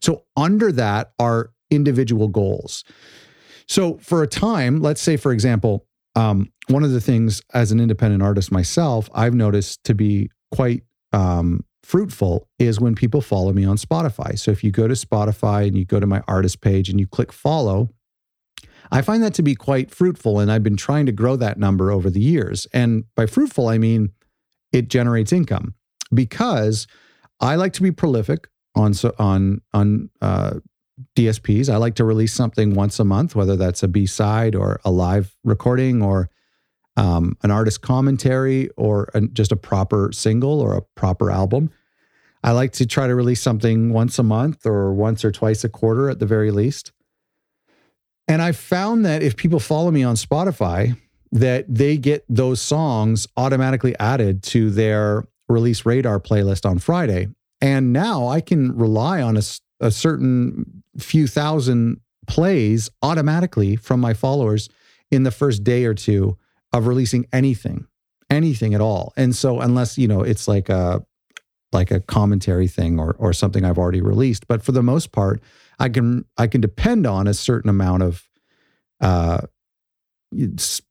So 0.00 0.24
under 0.36 0.70
that 0.72 1.12
are 1.18 1.50
individual 1.70 2.28
goals. 2.28 2.84
So 3.66 3.98
for 3.98 4.22
a 4.22 4.28
time, 4.28 4.80
let's 4.80 5.00
say 5.00 5.16
for 5.16 5.32
example, 5.32 5.86
um, 6.16 6.52
one 6.68 6.84
of 6.84 6.92
the 6.92 7.00
things 7.00 7.42
as 7.52 7.72
an 7.72 7.80
independent 7.80 8.22
artist 8.22 8.52
myself, 8.52 9.10
I've 9.12 9.34
noticed 9.34 9.82
to 9.84 9.94
be 9.94 10.30
quite 10.52 10.84
um, 11.12 11.64
fruitful 11.84 12.48
is 12.58 12.80
when 12.80 12.94
people 12.94 13.20
follow 13.20 13.52
me 13.52 13.64
on 13.64 13.76
Spotify. 13.76 14.38
So 14.38 14.50
if 14.50 14.64
you 14.64 14.70
go 14.70 14.88
to 14.88 14.94
Spotify 14.94 15.66
and 15.66 15.76
you 15.76 15.84
go 15.84 16.00
to 16.00 16.06
my 16.06 16.22
artist 16.26 16.60
page 16.60 16.88
and 16.88 16.98
you 16.98 17.06
click 17.06 17.32
follow, 17.32 17.90
I 18.90 19.02
find 19.02 19.22
that 19.22 19.34
to 19.34 19.42
be 19.42 19.54
quite 19.54 19.90
fruitful. 19.90 20.40
And 20.40 20.50
I've 20.50 20.62
been 20.62 20.76
trying 20.76 21.06
to 21.06 21.12
grow 21.12 21.36
that 21.36 21.58
number 21.58 21.90
over 21.90 22.10
the 22.10 22.20
years. 22.20 22.66
And 22.72 23.04
by 23.14 23.26
fruitful, 23.26 23.68
I 23.68 23.78
mean 23.78 24.12
it 24.72 24.88
generates 24.88 25.32
income 25.32 25.74
because 26.12 26.86
I 27.40 27.56
like 27.56 27.72
to 27.74 27.82
be 27.82 27.92
prolific 27.92 28.48
on 28.74 28.92
on 29.18 29.60
on 29.72 30.10
uh, 30.20 30.54
DSPs. 31.16 31.68
I 31.68 31.76
like 31.76 31.96
to 31.96 32.04
release 32.04 32.32
something 32.32 32.74
once 32.74 32.98
a 32.98 33.04
month, 33.04 33.34
whether 33.36 33.56
that's 33.56 33.82
a 33.82 33.88
B 33.88 34.06
side 34.06 34.54
or 34.54 34.80
a 34.84 34.90
live 34.90 35.34
recording 35.44 36.02
or 36.02 36.30
um, 36.96 37.36
an 37.42 37.50
artist 37.50 37.80
commentary 37.80 38.70
or 38.76 39.10
a, 39.14 39.22
just 39.22 39.52
a 39.52 39.56
proper 39.56 40.10
single 40.12 40.60
or 40.60 40.76
a 40.76 40.82
proper 40.94 41.30
album. 41.30 41.70
I 42.42 42.52
like 42.52 42.72
to 42.72 42.86
try 42.86 43.06
to 43.06 43.14
release 43.14 43.40
something 43.40 43.92
once 43.92 44.18
a 44.18 44.22
month 44.22 44.66
or 44.66 44.92
once 44.92 45.24
or 45.24 45.32
twice 45.32 45.64
a 45.64 45.68
quarter 45.68 46.10
at 46.10 46.18
the 46.18 46.26
very 46.26 46.50
least. 46.50 46.92
And 48.28 48.40
I 48.42 48.52
found 48.52 49.04
that 49.04 49.22
if 49.22 49.36
people 49.36 49.60
follow 49.60 49.90
me 49.90 50.02
on 50.02 50.14
Spotify, 50.16 50.96
that 51.32 51.66
they 51.68 51.96
get 51.96 52.24
those 52.28 52.60
songs 52.60 53.26
automatically 53.36 53.98
added 53.98 54.42
to 54.44 54.70
their 54.70 55.24
release 55.48 55.84
radar 55.84 56.20
playlist 56.20 56.68
on 56.68 56.78
Friday. 56.78 57.28
And 57.60 57.92
now 57.92 58.28
I 58.28 58.40
can 58.40 58.76
rely 58.76 59.20
on 59.20 59.36
a, 59.36 59.42
a 59.80 59.90
certain 59.90 60.82
few 60.98 61.26
thousand 61.26 62.00
plays 62.26 62.90
automatically 63.02 63.76
from 63.76 64.00
my 64.00 64.14
followers 64.14 64.68
in 65.10 65.24
the 65.24 65.30
first 65.30 65.64
day 65.64 65.84
or 65.84 65.94
two 65.94 66.36
of 66.74 66.88
releasing 66.88 67.26
anything, 67.32 67.86
anything 68.28 68.74
at 68.74 68.80
all. 68.80 69.12
And 69.16 69.34
so 69.34 69.60
unless, 69.60 69.96
you 69.96 70.08
know, 70.08 70.22
it's 70.22 70.48
like 70.48 70.68
a 70.68 71.06
like 71.72 71.90
a 71.90 72.00
commentary 72.00 72.68
thing 72.68 72.98
or 72.98 73.14
or 73.18 73.32
something 73.32 73.64
I've 73.64 73.78
already 73.78 74.00
released, 74.00 74.46
but 74.46 74.62
for 74.62 74.72
the 74.72 74.82
most 74.82 75.12
part, 75.12 75.40
I 75.78 75.88
can 75.88 76.24
I 76.36 76.48
can 76.48 76.60
depend 76.60 77.06
on 77.06 77.26
a 77.26 77.34
certain 77.34 77.70
amount 77.70 78.02
of 78.02 78.28
uh 79.00 79.42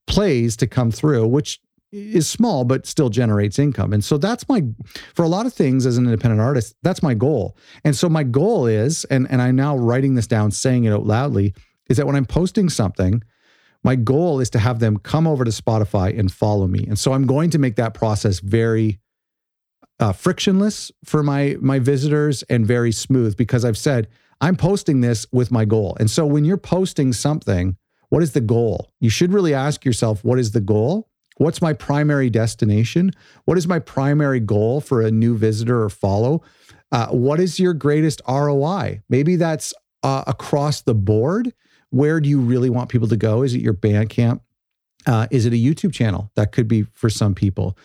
plays 0.07 0.55
to 0.57 0.67
come 0.67 0.89
through, 0.89 1.27
which 1.27 1.59
is 1.91 2.29
small 2.29 2.63
but 2.63 2.87
still 2.87 3.09
generates 3.09 3.59
income. 3.59 3.91
And 3.91 4.03
so 4.03 4.17
that's 4.17 4.47
my 4.47 4.63
for 5.13 5.23
a 5.23 5.27
lot 5.27 5.45
of 5.45 5.53
things 5.53 5.85
as 5.85 5.97
an 5.97 6.05
independent 6.05 6.41
artist, 6.41 6.75
that's 6.81 7.03
my 7.03 7.13
goal. 7.13 7.57
And 7.83 7.95
so 7.95 8.07
my 8.07 8.23
goal 8.23 8.67
is 8.67 9.03
and 9.05 9.29
and 9.29 9.41
I'm 9.41 9.57
now 9.57 9.75
writing 9.75 10.15
this 10.15 10.27
down 10.27 10.51
saying 10.51 10.85
it 10.85 10.93
out 10.93 11.05
loudly 11.05 11.53
is 11.89 11.97
that 11.97 12.07
when 12.07 12.15
I'm 12.15 12.25
posting 12.25 12.69
something, 12.69 13.21
my 13.83 13.95
goal 13.95 14.39
is 14.39 14.49
to 14.51 14.59
have 14.59 14.79
them 14.79 14.97
come 14.97 15.27
over 15.27 15.43
to 15.43 15.51
Spotify 15.51 16.17
and 16.17 16.31
follow 16.31 16.67
me. 16.67 16.85
And 16.87 16.97
so 16.97 17.13
I'm 17.13 17.25
going 17.25 17.49
to 17.51 17.59
make 17.59 17.75
that 17.75 17.93
process 17.93 18.39
very 18.39 18.99
uh, 19.99 20.11
frictionless 20.11 20.91
for 21.03 21.21
my 21.23 21.55
my 21.61 21.79
visitors 21.79 22.43
and 22.43 22.65
very 22.65 22.91
smooth 22.91 23.37
because 23.37 23.63
I've 23.63 23.77
said 23.77 24.07
I'm 24.41 24.55
posting 24.55 25.01
this 25.01 25.25
with 25.31 25.51
my 25.51 25.65
goal. 25.65 25.95
And 25.99 26.09
so 26.09 26.25
when 26.25 26.43
you're 26.45 26.57
posting 26.57 27.13
something, 27.13 27.77
what 28.09 28.23
is 28.23 28.33
the 28.33 28.41
goal? 28.41 28.91
You 28.99 29.09
should 29.09 29.31
really 29.31 29.53
ask 29.53 29.85
yourself, 29.85 30.23
what 30.23 30.39
is 30.39 30.51
the 30.51 30.61
goal? 30.61 31.09
What's 31.37 31.61
my 31.61 31.73
primary 31.73 32.29
destination? 32.29 33.11
What 33.45 33.57
is 33.57 33.67
my 33.67 33.79
primary 33.79 34.39
goal 34.39 34.81
for 34.81 35.01
a 35.01 35.11
new 35.11 35.37
visitor 35.37 35.81
or 35.81 35.89
follow? 35.89 36.43
Uh, 36.91 37.07
what 37.07 37.39
is 37.39 37.59
your 37.59 37.73
greatest 37.73 38.21
ROI? 38.27 39.01
Maybe 39.09 39.35
that's 39.35 39.73
uh, 40.03 40.23
across 40.27 40.81
the 40.81 40.93
board. 40.93 41.53
Where 41.93 42.19
do 42.19 42.27
you 42.27 42.39
really 42.39 42.71
want 42.71 42.89
people 42.89 43.07
to 43.07 43.15
go? 43.15 43.43
Is 43.43 43.53
it 43.53 43.61
your 43.61 43.75
Bandcamp? 43.75 44.39
Uh, 45.05 45.27
is 45.29 45.45
it 45.45 45.53
a 45.53 45.57
YouTube 45.57 45.93
channel? 45.93 46.31
That 46.33 46.51
could 46.51 46.67
be 46.67 46.87
for 46.93 47.07
some 47.07 47.35
people. 47.35 47.77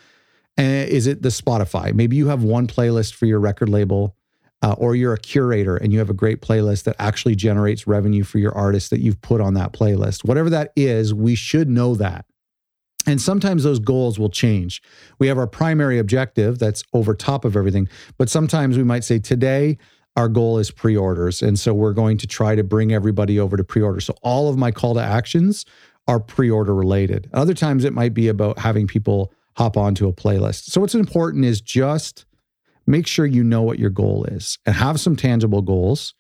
Uh, 0.59 0.63
is 0.63 1.07
it 1.07 1.21
the 1.21 1.29
Spotify? 1.29 1.93
Maybe 1.93 2.17
you 2.17 2.29
have 2.29 2.43
one 2.43 2.67
playlist 2.67 3.13
for 3.13 3.27
your 3.27 3.39
record 3.39 3.69
label, 3.69 4.17
uh, 4.63 4.75
or 4.79 4.97
you're 4.97 5.13
a 5.13 5.19
curator 5.19 5.77
and 5.77 5.93
you 5.93 5.99
have 5.99 6.09
a 6.09 6.15
great 6.15 6.41
playlist 6.41 6.85
that 6.85 6.97
actually 6.99 7.35
generates 7.35 7.87
revenue 7.87 8.25
for 8.25 8.39
your 8.39 8.57
artist 8.57 8.89
that 8.89 9.01
you've 9.01 9.21
put 9.21 9.43
on 9.43 9.53
that 9.55 9.75
playlist. 9.75 10.25
Whatever 10.25 10.49
that 10.49 10.73
is, 10.75 11.13
we 11.13 11.35
should 11.35 11.69
know 11.69 11.95
that. 11.97 12.25
And 13.07 13.21
sometimes 13.21 13.63
those 13.63 13.79
goals 13.79 14.19
will 14.19 14.31
change. 14.31 14.83
We 15.19 15.27
have 15.27 15.37
our 15.37 15.47
primary 15.47 15.99
objective 15.99 16.59
that's 16.59 16.83
over 16.95 17.15
top 17.15 17.45
of 17.45 17.57
everything, 17.57 17.91
but 18.17 18.31
sometimes 18.31 18.79
we 18.79 18.85
might 18.85 19.05
say 19.05 19.19
today 19.19 19.77
our 20.17 20.29
goal 20.29 20.59
is 20.59 20.71
pre 20.71 20.97
orders. 20.97 21.43
And 21.43 21.59
so 21.59 21.73
we're 21.73 21.93
going 21.93 22.19
to 22.19 22.27
try 22.27 22.55
to 22.55 22.65
bring 22.65 22.93
everybody 22.93 23.39
over 23.39 23.57
to 23.57 23.65
pre 23.65 23.83
order. 23.83 24.01
So 24.01 24.15
all 24.23 24.49
of 24.49 24.57
my 24.57 24.71
call 24.71 24.95
to 24.95 25.01
actions 25.01 25.65
are 26.07 26.19
pre 26.19 26.51
order 26.51 26.75
related. 26.75 27.31
Other 27.33 27.55
times 27.55 27.85
it 27.85 27.93
might 27.93 28.15
be 28.15 28.29
about 28.29 28.59
having 28.59 28.87
people 28.87 29.33
hop 29.57 29.77
onto 29.77 30.09
a 30.09 30.13
playlist. 30.13 30.71
So 30.71 30.81
what's 30.81 30.95
important 30.95 31.45
is 31.45 31.61
just 31.61 32.25
make 32.87 33.07
sure 33.07 33.27
you 33.27 33.45
know 33.45 33.63
what 33.63 33.79
your 33.79 33.91
goal 33.91 34.25
is 34.25 34.59
and 34.65 34.75
have 34.75 34.99
some 34.99 35.15
tangible 35.15 35.63
goals 35.63 36.15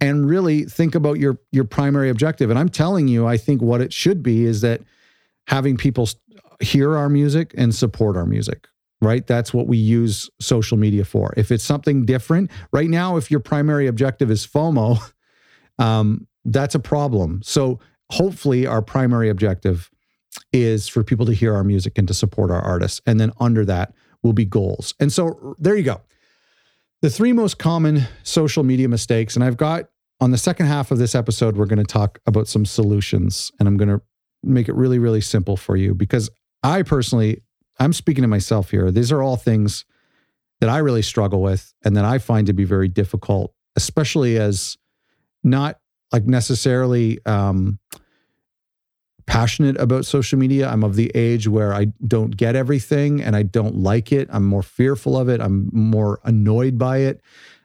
and 0.00 0.28
really 0.28 0.64
think 0.64 0.94
about 0.94 1.18
your 1.18 1.38
your 1.52 1.64
primary 1.64 2.10
objective. 2.10 2.50
And 2.50 2.58
I'm 2.58 2.68
telling 2.68 3.08
you, 3.08 3.26
I 3.26 3.36
think 3.36 3.62
what 3.62 3.80
it 3.80 3.92
should 3.92 4.22
be 4.22 4.44
is 4.44 4.60
that 4.62 4.80
having 5.46 5.76
people 5.76 6.08
hear 6.60 6.96
our 6.96 7.08
music 7.08 7.54
and 7.56 7.74
support 7.74 8.16
our 8.16 8.26
music 8.26 8.66
right? 9.02 9.26
That's 9.26 9.52
what 9.52 9.66
we 9.66 9.76
use 9.76 10.30
social 10.40 10.78
media 10.78 11.04
for. 11.04 11.34
If 11.36 11.50
it's 11.50 11.64
something 11.64 12.06
different, 12.06 12.50
right 12.72 12.88
now, 12.88 13.16
if 13.16 13.30
your 13.30 13.40
primary 13.40 13.88
objective 13.88 14.30
is 14.30 14.46
FOMO, 14.46 15.12
um, 15.78 16.26
that's 16.44 16.74
a 16.74 16.80
problem. 16.80 17.40
So 17.44 17.80
hopefully, 18.10 18.66
our 18.66 18.80
primary 18.80 19.28
objective 19.28 19.90
is 20.52 20.88
for 20.88 21.02
people 21.02 21.26
to 21.26 21.32
hear 21.32 21.54
our 21.54 21.64
music 21.64 21.98
and 21.98 22.08
to 22.08 22.14
support 22.14 22.50
our 22.50 22.60
artists. 22.60 23.00
And 23.06 23.20
then 23.20 23.32
under 23.40 23.64
that 23.64 23.92
will 24.22 24.32
be 24.32 24.44
goals. 24.44 24.94
And 25.00 25.12
so 25.12 25.56
there 25.58 25.76
you 25.76 25.82
go. 25.82 26.00
The 27.00 27.10
three 27.10 27.32
most 27.32 27.58
common 27.58 28.06
social 28.22 28.62
media 28.62 28.88
mistakes. 28.88 29.34
And 29.34 29.44
I've 29.44 29.56
got 29.56 29.88
on 30.20 30.30
the 30.30 30.38
second 30.38 30.66
half 30.66 30.92
of 30.92 30.98
this 30.98 31.14
episode, 31.14 31.56
we're 31.56 31.66
going 31.66 31.78
to 31.78 31.84
talk 31.84 32.20
about 32.26 32.46
some 32.46 32.64
solutions. 32.64 33.50
And 33.58 33.66
I'm 33.66 33.76
going 33.76 33.88
to 33.88 34.00
make 34.44 34.68
it 34.68 34.74
really, 34.74 34.98
really 34.98 35.20
simple 35.20 35.56
for 35.56 35.76
you 35.76 35.94
because 35.94 36.30
I 36.62 36.82
personally, 36.82 37.42
I'm 37.78 37.92
speaking 37.92 38.22
to 38.22 38.28
myself 38.28 38.70
here. 38.70 38.90
These 38.90 39.12
are 39.12 39.22
all 39.22 39.36
things 39.36 39.84
that 40.60 40.68
I 40.68 40.78
really 40.78 41.02
struggle 41.02 41.42
with 41.42 41.74
and 41.84 41.96
that 41.96 42.04
I 42.04 42.18
find 42.18 42.46
to 42.46 42.52
be 42.52 42.64
very 42.64 42.88
difficult, 42.88 43.52
especially 43.76 44.38
as 44.38 44.76
not 45.42 45.80
like 46.12 46.24
necessarily 46.24 47.18
um, 47.26 47.78
passionate 49.26 49.76
about 49.78 50.04
social 50.04 50.38
media. 50.38 50.68
I'm 50.68 50.84
of 50.84 50.94
the 50.94 51.10
age 51.14 51.48
where 51.48 51.72
I 51.72 51.86
don't 52.06 52.36
get 52.36 52.54
everything 52.54 53.22
and 53.22 53.34
I 53.34 53.42
don't 53.42 53.76
like 53.76 54.12
it. 54.12 54.28
I'm 54.30 54.44
more 54.44 54.62
fearful 54.62 55.16
of 55.16 55.28
it. 55.28 55.40
I'm 55.40 55.68
more 55.72 56.20
annoyed 56.24 56.78
by 56.78 56.98
it. 56.98 57.20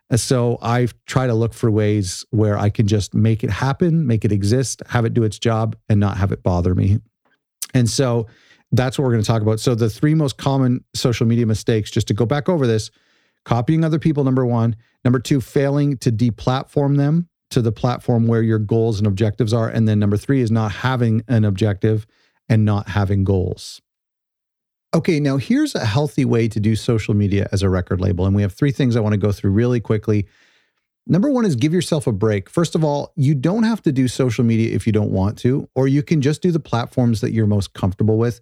And 0.09 0.19
so 0.19 0.57
I 0.61 0.87
try 1.05 1.27
to 1.27 1.33
look 1.33 1.53
for 1.53 1.69
ways 1.69 2.25
where 2.29 2.57
I 2.57 2.69
can 2.69 2.87
just 2.87 3.13
make 3.13 3.43
it 3.43 3.49
happen, 3.49 4.07
make 4.07 4.23
it 4.23 4.31
exist, 4.31 4.81
have 4.87 5.03
it 5.03 5.13
do 5.13 5.23
its 5.23 5.37
job, 5.37 5.75
and 5.89 5.99
not 5.99 6.17
have 6.17 6.31
it 6.31 6.43
bother 6.43 6.73
me. 6.73 6.99
And 7.73 7.89
so 7.89 8.27
that's 8.71 8.97
what 8.97 9.05
we're 9.05 9.11
going 9.11 9.23
to 9.23 9.27
talk 9.27 9.41
about. 9.41 9.59
So 9.59 9.75
the 9.75 9.89
three 9.89 10.13
most 10.13 10.37
common 10.37 10.83
social 10.93 11.25
media 11.25 11.45
mistakes, 11.45 11.89
just 11.89 12.07
to 12.07 12.13
go 12.13 12.25
back 12.25 12.49
over 12.49 12.67
this, 12.67 12.91
copying 13.45 13.83
other 13.83 13.99
people, 13.99 14.23
number 14.23 14.45
one. 14.45 14.75
Number 15.05 15.19
two, 15.19 15.39
failing 15.39 15.97
to 15.99 16.11
deplatform 16.11 16.97
them 16.97 17.29
to 17.49 17.61
the 17.61 17.71
platform 17.71 18.27
where 18.27 18.41
your 18.41 18.59
goals 18.59 18.97
and 18.97 19.07
objectives 19.07 19.53
are. 19.53 19.69
And 19.69 19.87
then 19.87 19.99
number 19.99 20.17
three 20.17 20.41
is 20.41 20.51
not 20.51 20.71
having 20.71 21.23
an 21.27 21.45
objective 21.45 22.05
and 22.49 22.65
not 22.65 22.89
having 22.89 23.23
goals. 23.23 23.81
Okay, 24.93 25.19
now 25.19 25.37
here's 25.37 25.75
a 25.75 25.85
healthy 25.85 26.25
way 26.25 26.47
to 26.47 26.59
do 26.59 26.75
social 26.75 27.13
media 27.13 27.47
as 27.51 27.61
a 27.61 27.69
record 27.69 28.01
label. 28.01 28.25
And 28.25 28.35
we 28.35 28.41
have 28.41 28.53
three 28.53 28.71
things 28.71 28.95
I 28.95 28.99
want 28.99 29.13
to 29.13 29.17
go 29.17 29.31
through 29.31 29.51
really 29.51 29.79
quickly. 29.79 30.27
Number 31.05 31.29
one 31.29 31.45
is 31.45 31.55
give 31.55 31.73
yourself 31.73 32.05
a 32.05 32.11
break. 32.11 32.49
First 32.49 32.75
of 32.75 32.83
all, 32.83 33.13
you 33.15 33.33
don't 33.33 33.63
have 33.63 33.81
to 33.83 33.93
do 33.93 34.09
social 34.09 34.43
media 34.43 34.75
if 34.75 34.85
you 34.85 34.91
don't 34.91 35.11
want 35.11 35.37
to, 35.39 35.69
or 35.73 35.87
you 35.87 36.03
can 36.03 36.21
just 36.21 36.41
do 36.41 36.51
the 36.51 36.59
platforms 36.59 37.21
that 37.21 37.31
you're 37.31 37.47
most 37.47 37.73
comfortable 37.73 38.17
with. 38.17 38.41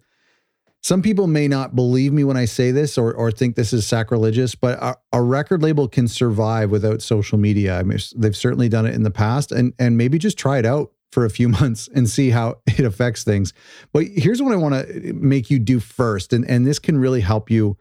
Some 0.82 1.02
people 1.02 1.26
may 1.26 1.48
not 1.48 1.74
believe 1.74 2.12
me 2.12 2.22
when 2.22 2.36
I 2.36 2.44
say 2.44 2.70
this 2.70 2.96
or, 2.96 3.12
or 3.12 3.32
think 3.32 3.56
this 3.56 3.72
is 3.72 3.86
sacrilegious, 3.86 4.54
but 4.54 4.78
a, 4.80 4.96
a 5.12 5.20
record 5.20 5.62
label 5.62 5.88
can 5.88 6.06
survive 6.06 6.70
without 6.70 7.02
social 7.02 7.38
media. 7.38 7.78
I 7.78 7.82
mean, 7.82 7.98
they've 8.14 8.36
certainly 8.36 8.68
done 8.68 8.86
it 8.86 8.94
in 8.94 9.02
the 9.02 9.10
past, 9.10 9.50
and 9.50 9.72
and 9.78 9.96
maybe 9.96 10.18
just 10.18 10.38
try 10.38 10.58
it 10.58 10.66
out 10.66 10.92
for 11.10 11.24
a 11.24 11.30
few 11.30 11.48
months 11.60 11.88
and 11.94 12.08
see 12.08 12.30
how 12.30 12.60
it 12.66 12.84
affects 12.84 13.24
things. 13.24 13.52
But 13.92 14.06
here's 14.06 14.40
what 14.40 14.52
I 14.52 14.56
want 14.56 14.74
to 14.74 15.08
eh, 15.08 15.12
make 15.14 15.50
you 15.50 15.58
do 15.58 15.80
first, 15.80 16.32
and 16.32 16.48
and 16.48 16.66
this 16.66 16.78
can 16.78 16.98
really 16.98 17.20
help 17.20 17.50
you 17.50 17.76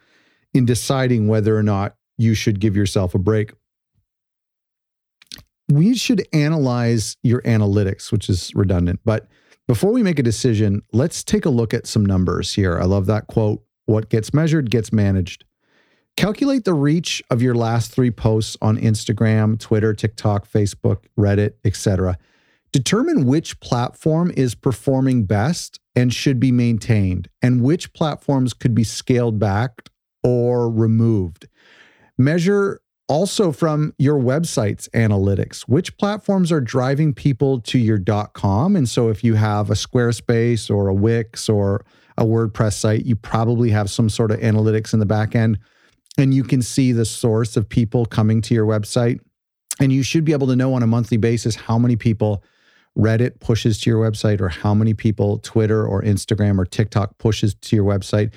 in 0.54 0.66
deciding 0.66 1.28
whether 1.28 1.56
or 1.56 1.64
not 1.64 1.96
you 2.18 2.34
should 2.34 2.60
give 2.60 2.76
yourself 2.76 3.14
a 3.14 3.20
break. 3.20 3.54
We 5.70 5.96
should 5.96 6.26
analyze 6.32 7.18
your 7.24 7.42
analytics, 7.42 8.12
which 8.12 8.30
is 8.30 8.54
redundant, 8.56 9.02
but 9.04 9.28
before 9.68 9.92
we 9.92 10.04
make 10.04 10.20
a 10.20 10.24
decision, 10.24 10.82
let's 10.94 11.24
take 11.24 11.46
a 11.46 11.50
look 11.50 11.74
at 11.74 11.88
some 11.88 12.06
numbers 12.06 12.54
here. 12.54 12.80
I 12.80 12.86
love 12.86 13.06
that 13.08 13.28
quote 13.28 13.64
what 13.86 14.10
gets 14.10 14.34
measured 14.34 14.72
gets 14.72 14.92
managed. 14.92 15.46
Calculate 16.18 16.64
the 16.64 16.74
reach 16.74 17.22
of 17.30 17.42
your 17.42 17.56
last 17.56 17.92
3 17.92 18.10
posts 18.12 18.56
on 18.62 18.78
Instagram, 18.78 19.60
Twitter, 19.60 19.94
TikTok, 19.94 20.50
Facebook, 20.50 21.04
Reddit, 21.20 21.54
etc. 21.66 22.18
Determine 22.72 23.26
which 23.26 23.60
platform 23.60 24.32
is 24.36 24.56
performing 24.56 25.26
best 25.26 25.80
and 25.96 26.14
should 26.14 26.40
be 26.40 26.52
maintained 26.52 27.30
and 27.42 27.62
which 27.62 27.94
platforms 27.94 28.54
could 28.54 28.74
be 28.74 28.84
scaled 28.84 29.40
back 29.40 29.90
or 30.24 30.70
removed. 30.70 31.48
Measure 32.18 32.82
also 33.08 33.52
from 33.52 33.94
your 33.98 34.20
website's 34.20 34.90
analytics 34.90 35.62
which 35.62 35.96
platforms 35.98 36.52
are 36.52 36.62
driving 36.62 37.14
people 37.14 37.60
to 37.62 37.78
your 37.78 38.00
com? 38.34 38.76
And 38.76 38.90
so 38.90 39.10
if 39.10 39.24
you 39.24 39.36
have 39.36 39.70
a 39.70 39.76
squarespace 39.76 40.74
or 40.74 40.88
a 40.88 40.94
wix 40.94 41.48
or 41.48 41.86
a 42.18 42.26
wordpress 42.26 42.74
site 42.74 43.06
you 43.06 43.16
probably 43.16 43.70
have 43.70 43.90
some 43.90 44.10
sort 44.10 44.32
of 44.32 44.40
analytics 44.40 44.94
in 44.94 45.00
the 45.00 45.06
back 45.06 45.36
end 45.36 45.60
and 46.18 46.34
you 46.34 46.44
can 46.44 46.62
see 46.62 46.92
the 46.92 47.06
source 47.06 47.58
of 47.58 47.68
people 47.68 48.06
coming 48.06 48.42
to 48.42 48.54
your 48.54 48.66
website. 48.66 49.20
And 49.80 49.92
you 49.92 50.04
should 50.04 50.24
be 50.24 50.32
able 50.32 50.48
to 50.48 50.56
know 50.56 50.74
on 50.74 50.84
a 50.84 50.88
monthly 50.88 51.18
basis 51.18 51.56
how 51.56 51.78
many 51.78 51.98
people 51.98 52.44
reddit 52.98 53.42
pushes 53.42 53.82
to 53.82 53.90
your 53.90 54.10
website 54.10 54.40
or 54.40 54.48
how 54.48 54.74
many 54.74 54.94
people 54.94 55.38
twitter 55.40 55.86
or 55.86 56.02
instagram 56.02 56.58
or 56.58 56.64
tiktok 56.64 57.18
pushes 57.18 57.54
to 57.56 57.76
your 57.76 57.84
website 57.84 58.34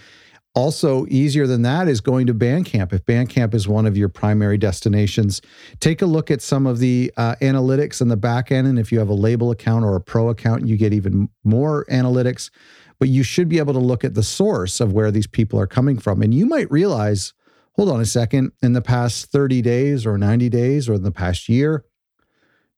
also, 0.59 1.07
easier 1.09 1.47
than 1.47 1.62
that 1.62 1.87
is 1.87 2.01
going 2.01 2.27
to 2.27 2.35
Bandcamp. 2.35 2.92
If 2.92 3.07
Bandcamp 3.07 3.55
is 3.55 3.68
one 3.68 3.87
of 3.87 3.97
your 3.97 4.09
primary 4.09 4.59
destinations, 4.59 5.40
take 5.79 6.03
a 6.03 6.07
look 6.07 6.33
at 6.33 6.42
some 6.42 6.66
of 6.66 6.81
the 6.81 7.12
uh, 7.16 7.37
analytics 7.37 8.01
in 8.01 8.09
the 8.09 8.16
back 8.16 8.51
end. 8.51 8.66
And 8.66 8.77
if 8.77 8.90
you 8.90 8.99
have 8.99 9.09
a 9.09 9.14
label 9.14 9.53
account 9.53 9.85
or 9.85 9.94
a 9.94 10.01
pro 10.01 10.31
account, 10.31 10.66
you 10.66 10.77
get 10.77 10.92
even 10.92 11.29
more 11.44 11.85
analytics. 11.85 12.51
But 12.99 13.09
you 13.09 13.23
should 13.23 13.49
be 13.49 13.59
able 13.59 13.73
to 13.75 13.79
look 13.79 14.03
at 14.03 14.14
the 14.14 14.25
source 14.25 14.81
of 14.81 14.92
where 14.92 15.12
these 15.12 15.29
people 15.29 15.61
are 15.61 15.68
coming 15.68 15.97
from. 15.97 16.23
And 16.23 16.35
you 16.35 16.44
might 16.44 16.68
realize, 16.73 17.35
hold 17.77 17.88
on 17.88 18.01
a 18.01 18.05
second, 18.05 18.51
in 18.61 18.73
the 18.73 18.83
past 18.83 19.27
30 19.27 19.62
days 19.62 20.05
or 20.05 20.18
90 20.18 20.49
days 20.49 20.88
or 20.88 20.94
in 20.94 21.05
the 21.05 21.12
past 21.12 21.49
year, 21.49 21.85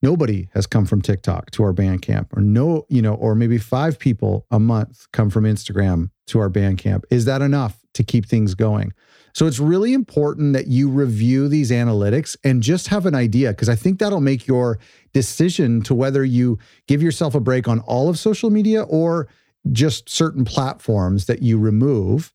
nobody 0.03 0.51
has 0.53 0.67
come 0.67 0.85
from 0.85 1.01
TikTok 1.01 1.51
to 1.53 1.63
our 1.63 1.73
Bandcamp, 1.73 2.37
or 2.37 2.43
no, 2.43 2.85
you 2.91 3.01
know, 3.01 3.15
or 3.15 3.35
maybe 3.35 3.57
five 3.57 3.99
people 3.99 4.45
a 4.51 4.61
month 4.61 5.07
come 5.15 5.31
from 5.31 5.45
Instagram 5.45 6.11
to 6.31 6.41
our 6.41 6.51
Bandcamp. 6.51 7.05
Is 7.11 7.25
that 7.27 7.43
enough 7.43 7.85
to 7.95 8.03
keep 8.03 8.27
things 8.27 8.55
going? 8.55 8.93
So 9.33 9.47
it's 9.47 9.61
really 9.61 9.95
important 9.95 10.55
that 10.55 10.67
you 10.67 10.89
review 10.89 11.47
these 11.47 11.71
analytics 11.71 12.37
and 12.43 12.63
just 12.63 12.89
have 12.89 13.07
an 13.07 13.15
idea, 13.15 13.51
because 13.51 13.69
I 13.69 13.77
think 13.77 14.01
that'll 14.01 14.21
make 14.21 14.49
your 14.49 14.81
decision 15.13 15.83
to 15.83 15.95
whether 15.95 16.25
you 16.25 16.59
give 16.89 17.01
yourself 17.01 17.37
a 17.37 17.41
break 17.41 17.69
on 17.69 17.79
all 17.81 18.09
of 18.09 18.19
social 18.19 18.51
media 18.51 18.83
or 18.83 19.29
just 19.71 20.09
certain 20.09 20.45
platforms 20.45 21.27
that 21.27 21.43
you 21.43 21.59
remove 21.59 22.33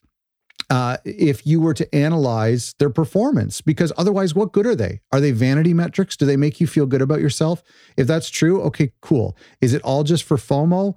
uh, 0.69 0.97
if 1.03 1.45
you 1.45 1.59
were 1.59 1.73
to 1.73 1.93
analyze 1.93 2.73
their 2.79 2.89
performance, 2.89 3.61
because 3.61 3.91
otherwise, 3.97 4.33
what 4.33 4.51
good 4.51 4.65
are 4.65 4.75
they? 4.75 5.01
Are 5.11 5.19
they 5.19 5.31
vanity 5.31 5.73
metrics? 5.73 6.15
Do 6.17 6.25
they 6.25 6.37
make 6.37 6.61
you 6.61 6.65
feel 6.65 6.85
good 6.85 7.01
about 7.01 7.19
yourself? 7.19 7.61
If 7.97 8.07
that's 8.07 8.29
true, 8.29 8.61
okay, 8.63 8.93
cool. 9.01 9.37
Is 9.61 9.73
it 9.73 9.81
all 9.83 10.03
just 10.03 10.23
for 10.23 10.37
FOMO? 10.37 10.95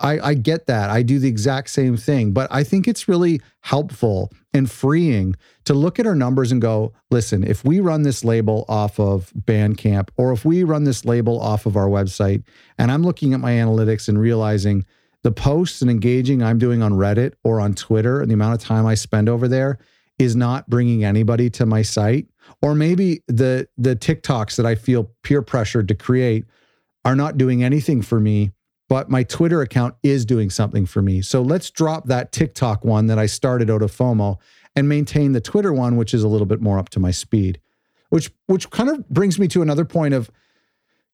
I, 0.00 0.30
I 0.30 0.34
get 0.34 0.66
that. 0.66 0.88
I 0.88 1.02
do 1.02 1.18
the 1.18 1.28
exact 1.28 1.70
same 1.70 1.96
thing, 1.96 2.32
but 2.32 2.48
I 2.50 2.64
think 2.64 2.88
it's 2.88 3.06
really 3.06 3.40
helpful 3.60 4.32
and 4.54 4.70
freeing 4.70 5.36
to 5.64 5.74
look 5.74 5.98
at 5.98 6.06
our 6.06 6.14
numbers 6.14 6.50
and 6.50 6.60
go, 6.60 6.94
listen, 7.10 7.44
if 7.44 7.64
we 7.64 7.80
run 7.80 8.02
this 8.02 8.24
label 8.24 8.64
off 8.68 8.98
of 8.98 9.30
Bandcamp 9.38 10.08
or 10.16 10.32
if 10.32 10.44
we 10.44 10.64
run 10.64 10.84
this 10.84 11.04
label 11.04 11.38
off 11.40 11.66
of 11.66 11.76
our 11.76 11.86
website, 11.86 12.42
and 12.78 12.90
I'm 12.90 13.02
looking 13.02 13.34
at 13.34 13.40
my 13.40 13.52
analytics 13.52 14.08
and 14.08 14.18
realizing 14.18 14.84
the 15.22 15.32
posts 15.32 15.82
and 15.82 15.90
engaging 15.90 16.42
I'm 16.42 16.58
doing 16.58 16.82
on 16.82 16.94
Reddit 16.94 17.34
or 17.44 17.60
on 17.60 17.74
Twitter 17.74 18.20
and 18.20 18.30
the 18.30 18.34
amount 18.34 18.54
of 18.54 18.66
time 18.66 18.86
I 18.86 18.94
spend 18.94 19.28
over 19.28 19.48
there 19.48 19.78
is 20.18 20.34
not 20.34 20.68
bringing 20.68 21.04
anybody 21.04 21.50
to 21.50 21.66
my 21.66 21.82
site 21.82 22.26
or 22.62 22.74
maybe 22.74 23.22
the 23.28 23.68
the 23.76 23.96
TikToks 23.96 24.56
that 24.56 24.66
I 24.66 24.74
feel 24.74 25.10
peer 25.22 25.42
pressured 25.42 25.88
to 25.88 25.94
create 25.94 26.46
are 27.04 27.16
not 27.16 27.38
doing 27.38 27.62
anything 27.62 28.02
for 28.02 28.20
me 28.20 28.52
but 28.90 29.08
my 29.08 29.22
Twitter 29.22 29.62
account 29.62 29.94
is 30.02 30.26
doing 30.26 30.50
something 30.50 30.84
for 30.84 31.00
me. 31.00 31.22
So 31.22 31.42
let's 31.42 31.70
drop 31.70 32.08
that 32.08 32.32
TikTok 32.32 32.84
one 32.84 33.06
that 33.06 33.20
I 33.20 33.26
started 33.26 33.70
out 33.70 33.82
of 33.82 33.96
FOMO 33.96 34.36
and 34.74 34.88
maintain 34.88 35.30
the 35.30 35.40
Twitter 35.40 35.72
one 35.72 35.96
which 35.96 36.12
is 36.12 36.24
a 36.24 36.28
little 36.28 36.46
bit 36.46 36.60
more 36.60 36.76
up 36.76 36.88
to 36.90 37.00
my 37.00 37.12
speed. 37.12 37.60
Which 38.10 38.32
which 38.48 38.68
kind 38.70 38.90
of 38.90 39.08
brings 39.08 39.38
me 39.38 39.46
to 39.48 39.62
another 39.62 39.84
point 39.84 40.12
of 40.12 40.28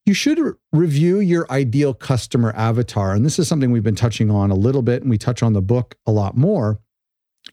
you 0.06 0.14
should 0.14 0.40
review 0.72 1.20
your 1.20 1.46
ideal 1.50 1.92
customer 1.92 2.54
avatar. 2.56 3.12
And 3.12 3.26
this 3.26 3.38
is 3.38 3.46
something 3.46 3.70
we've 3.70 3.82
been 3.82 3.94
touching 3.94 4.30
on 4.30 4.50
a 4.50 4.54
little 4.54 4.82
bit, 4.82 5.02
and 5.02 5.10
we 5.10 5.18
touch 5.18 5.42
on 5.42 5.52
the 5.52 5.60
book 5.60 5.96
a 6.06 6.12
lot 6.12 6.36
more. 6.36 6.80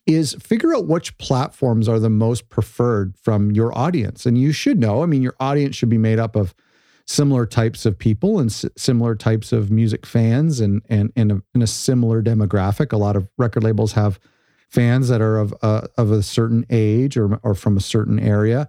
Is 0.07 0.35
figure 0.35 0.73
out 0.73 0.87
which 0.87 1.17
platforms 1.17 1.89
are 1.89 1.99
the 1.99 2.09
most 2.09 2.47
preferred 2.47 3.17
from 3.17 3.51
your 3.51 3.77
audience. 3.77 4.25
And 4.25 4.37
you 4.37 4.53
should 4.53 4.79
know, 4.79 5.03
I 5.03 5.05
mean, 5.05 5.21
your 5.21 5.35
audience 5.39 5.75
should 5.75 5.89
be 5.89 5.97
made 5.97 6.17
up 6.17 6.35
of 6.35 6.55
similar 7.05 7.45
types 7.45 7.85
of 7.85 7.97
people 7.97 8.39
and 8.39 8.49
s- 8.49 8.65
similar 8.77 9.15
types 9.15 9.51
of 9.51 9.69
music 9.69 10.05
fans 10.05 10.59
and, 10.59 10.81
and, 10.89 11.11
and 11.15 11.31
a, 11.31 11.41
in 11.53 11.61
a 11.61 11.67
similar 11.67 12.21
demographic. 12.21 12.93
A 12.93 12.97
lot 12.97 13.15
of 13.15 13.29
record 13.37 13.63
labels 13.63 13.93
have 13.93 14.19
fans 14.69 15.09
that 15.09 15.21
are 15.21 15.37
of, 15.37 15.53
uh, 15.61 15.87
of 15.97 16.11
a 16.11 16.23
certain 16.23 16.65
age 16.69 17.17
or, 17.17 17.39
or 17.43 17.53
from 17.53 17.77
a 17.77 17.81
certain 17.81 18.19
area. 18.19 18.67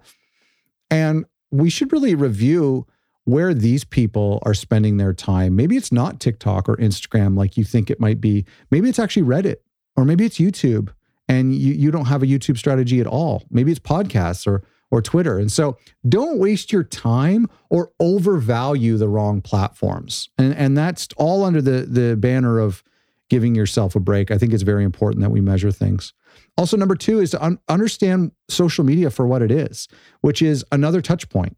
And 0.91 1.25
we 1.51 1.69
should 1.69 1.91
really 1.91 2.15
review 2.15 2.85
where 3.23 3.53
these 3.53 3.83
people 3.83 4.39
are 4.43 4.53
spending 4.53 4.97
their 4.97 5.13
time. 5.13 5.55
Maybe 5.55 5.77
it's 5.77 5.91
not 5.91 6.19
TikTok 6.19 6.69
or 6.69 6.75
Instagram 6.77 7.35
like 7.35 7.57
you 7.57 7.63
think 7.63 7.89
it 7.89 7.99
might 7.99 8.21
be. 8.21 8.45
Maybe 8.69 8.87
it's 8.87 8.99
actually 8.99 9.23
Reddit 9.23 9.57
or 9.95 10.05
maybe 10.05 10.25
it's 10.25 10.37
YouTube 10.37 10.89
and 11.27 11.55
you, 11.55 11.73
you 11.73 11.89
don't 11.89 12.05
have 12.05 12.21
a 12.21 12.27
YouTube 12.27 12.57
strategy 12.57 12.99
at 12.99 13.07
all. 13.07 13.43
Maybe 13.49 13.71
it's 13.71 13.79
podcasts 13.79 14.45
or 14.45 14.61
or 14.95 15.01
Twitter. 15.01 15.37
And 15.37 15.51
so 15.51 15.77
don't 16.07 16.39
waste 16.39 16.71
your 16.71 16.83
time 16.83 17.47
or 17.69 17.91
overvalue 17.99 18.95
the 18.95 19.09
wrong 19.09 19.41
platforms. 19.41 20.29
And 20.37 20.55
and 20.55 20.77
that's 20.77 21.09
all 21.17 21.43
under 21.43 21.61
the 21.61 21.81
the 21.81 22.15
banner 22.15 22.59
of 22.59 22.81
giving 23.29 23.55
yourself 23.55 23.95
a 23.95 23.99
break. 23.99 24.31
I 24.31 24.37
think 24.37 24.53
it's 24.53 24.63
very 24.63 24.85
important 24.85 25.21
that 25.21 25.31
we 25.31 25.41
measure 25.41 25.71
things. 25.71 26.13
Also 26.57 26.77
number 26.77 26.95
2 26.95 27.19
is 27.19 27.31
to 27.31 27.43
un- 27.43 27.59
understand 27.67 28.31
social 28.47 28.85
media 28.85 29.09
for 29.09 29.27
what 29.27 29.41
it 29.41 29.51
is, 29.51 29.89
which 30.21 30.41
is 30.41 30.63
another 30.71 31.01
touch 31.01 31.27
point 31.27 31.57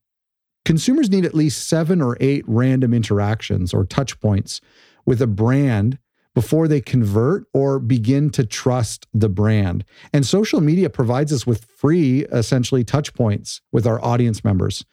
consumers 0.66 1.10
need 1.10 1.24
at 1.24 1.34
least 1.34 1.68
seven 1.70 2.02
or 2.02 2.18
eight 2.20 2.44
random 2.46 2.94
interactions 2.94 3.74
or 3.74 3.86
touch 3.86 4.20
points 4.20 4.60
with 5.06 5.22
a 5.22 5.28
brand 5.28 5.98
before 6.38 6.68
they 6.68 6.80
convert 6.80 7.48
or 7.52 7.80
begin 7.80 8.30
to 8.30 8.46
trust 8.46 9.08
the 9.12 9.28
brand. 9.28 9.84
And 10.14 10.24
social 10.24 10.62
media 10.62 10.88
provides 10.88 11.34
us 11.34 11.48
with 11.48 11.66
free, 11.66 12.26
essentially, 12.26 12.84
touch 12.84 13.16
points 13.16 13.62
with 13.72 13.88
our 13.88 14.00
audience 14.06 14.44
members. 14.44 14.86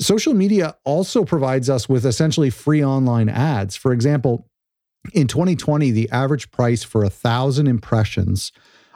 Social 0.00 0.34
media 0.34 0.74
also 0.82 1.22
provides 1.22 1.70
us 1.70 1.88
with 1.88 2.04
essentially 2.04 2.50
free 2.50 2.84
online 2.84 3.28
ads. 3.28 3.76
For 3.76 3.92
example, 3.92 4.48
in 5.14 5.28
2020, 5.28 5.92
the 5.92 6.10
average 6.10 6.50
price 6.50 6.82
for 6.82 7.04
a 7.04 7.10
thousand 7.10 7.68
impressions 7.68 8.50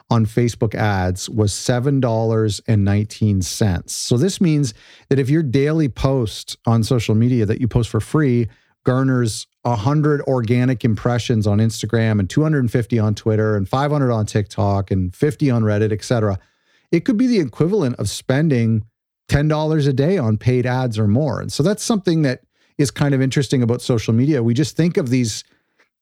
on 0.09 0.25
Facebook 0.25 0.75
ads 0.75 1.29
was 1.29 1.53
$7.19. 1.53 3.89
So 3.89 4.17
this 4.17 4.41
means 4.41 4.73
that 5.07 5.19
if 5.19 5.29
your 5.29 5.43
daily 5.43 5.87
post 5.87 6.57
on 6.65 6.83
social 6.83 7.15
media 7.15 7.45
that 7.45 7.61
you 7.61 7.69
post 7.69 7.89
for 7.89 8.01
free 8.01 8.49
garners 8.87 9.47
100 9.63 10.21
organic 10.21 10.85
impressions 10.85 11.45
on 11.45 11.57
Instagram 11.57 12.19
and 12.19 12.29
250 12.29 12.97
on 12.99 13.13
Twitter 13.15 13.57
and 13.57 13.67
500 13.67 14.09
on 14.09 14.25
TikTok 14.25 14.91
and 14.91 15.13
50 15.13 15.51
on 15.51 15.63
Reddit, 15.63 15.91
et 15.91 16.05
cetera, 16.05 16.39
it 16.89 17.01
could 17.01 17.17
be 17.17 17.27
the 17.27 17.41
equivalent 17.41 17.97
of 17.97 18.09
spending 18.09 18.85
$10 19.27 19.87
a 19.89 19.91
day 19.91 20.17
on 20.17 20.37
paid 20.37 20.65
ads 20.65 20.97
or 20.97 21.05
more. 21.05 21.41
And 21.41 21.51
so 21.51 21.63
that's 21.63 21.83
something 21.83 22.21
that 22.21 22.43
is 22.77 22.89
kind 22.89 23.13
of 23.13 23.21
interesting 23.21 23.61
about 23.61 23.81
social 23.81 24.13
media. 24.13 24.41
We 24.41 24.53
just 24.53 24.77
think 24.77 24.95
of 24.95 25.09
these 25.09 25.43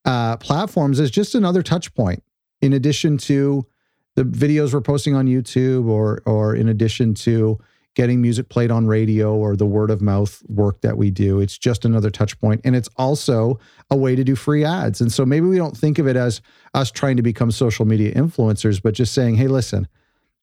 uh, 0.05 0.37
platforms 0.37 0.99
as 0.99 1.09
just 1.09 1.33
another 1.33 1.63
touch 1.63 1.91
point 1.95 2.21
in 2.61 2.71
addition 2.71 3.17
to 3.17 3.65
the 4.13 4.23
videos 4.23 4.75
we're 4.75 4.81
posting 4.81 5.15
on 5.15 5.25
YouTube 5.25 5.87
or 5.87 6.21
or 6.27 6.55
in 6.55 6.69
addition 6.69 7.15
to 7.15 7.59
getting 7.95 8.21
music 8.21 8.49
played 8.49 8.71
on 8.71 8.85
radio 8.87 9.33
or 9.33 9.55
the 9.55 9.65
word 9.65 9.89
of 9.89 10.01
mouth 10.01 10.43
work 10.47 10.81
that 10.81 10.97
we 10.97 11.09
do. 11.09 11.39
It's 11.39 11.57
just 11.57 11.85
another 11.85 12.09
touch 12.09 12.39
point 12.39 12.61
and 12.63 12.75
it's 12.75 12.89
also 12.97 13.59
a 13.89 13.95
way 13.95 14.15
to 14.15 14.23
do 14.23 14.35
free 14.35 14.63
ads. 14.63 15.01
And 15.01 15.11
so 15.11 15.25
maybe 15.25 15.47
we 15.47 15.57
don't 15.57 15.75
think 15.75 15.97
of 15.97 16.07
it 16.07 16.15
as 16.15 16.41
us 16.73 16.91
trying 16.91 17.17
to 17.17 17.23
become 17.23 17.51
social 17.51 17.85
media 17.85 18.13
influencers, 18.13 18.81
but 18.81 18.93
just 18.93 19.13
saying, 19.13 19.35
"Hey, 19.35 19.47
listen, 19.47 19.87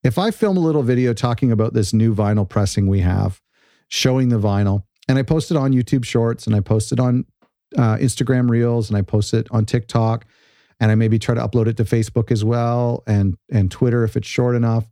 if 0.03 0.19
I 0.19 0.31
film 0.31 0.57
a 0.57 0.61
little 0.61 0.83
video 0.83 1.13
talking 1.13 1.53
about 1.53 1.75
this 1.75 1.93
new 1.93 2.15
vinyl 2.15 2.49
pressing 2.49 2.87
we 2.87 3.01
have, 3.01 3.41
showing 3.89 4.31
the 4.31 4.39
vinyl, 4.39 4.85
and 5.09 5.19
I 5.19 5.23
post 5.23 5.51
it 5.51 5.57
on 5.57 5.73
YouTube 5.73 6.05
Shorts 6.05 6.47
and 6.47 6.57
I 6.57 6.61
post 6.61 6.93
it 6.93 6.99
on 6.99 7.27
uh, 7.77 7.97
Instagram 7.97 8.51
Reels 8.51 8.89
and 8.89 8.97
I 8.97 9.03
post 9.03 9.35
it 9.35 9.47
on 9.51 9.65
TikTok 9.65 10.27
and 10.81 10.91
I 10.91 10.95
maybe 10.95 11.19
try 11.19 11.35
to 11.35 11.41
upload 11.41 11.69
it 11.69 11.77
to 11.79 11.85
Facebook 11.85 12.31
as 12.31 12.45
well 12.45 13.03
and 13.07 13.37
and 13.51 13.71
Twitter 13.71 14.05
if 14.05 14.17
it's 14.17 14.27
short 14.27 14.57
enough. 14.57 14.89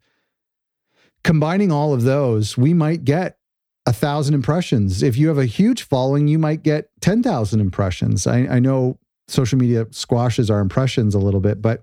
Combining 1.23 1.71
all 1.71 1.93
of 1.93 2.03
those, 2.03 2.57
we 2.57 2.75
might 2.75 3.05
get 3.05 3.39
a 3.87 3.93
thousand 3.93 4.35
impressions. 4.35 5.03
If 5.03 5.17
you 5.17 5.29
have 5.29 5.39
a 5.39 5.47
huge 5.47 5.83
following, 5.83 6.29
you 6.29 6.39
might 6.39 6.63
get 6.63 6.91
ten 7.01 7.23
thousand 7.23 7.61
impressions. 7.61 8.27
I, 8.27 8.41
I 8.41 8.59
know 8.59 8.99
social 9.29 9.59
media 9.59 9.87
squashes 9.91 10.51
our 10.51 10.61
impressions 10.61 11.15
a 11.15 11.19
little 11.19 11.41
bit, 11.41 11.63
but 11.63 11.83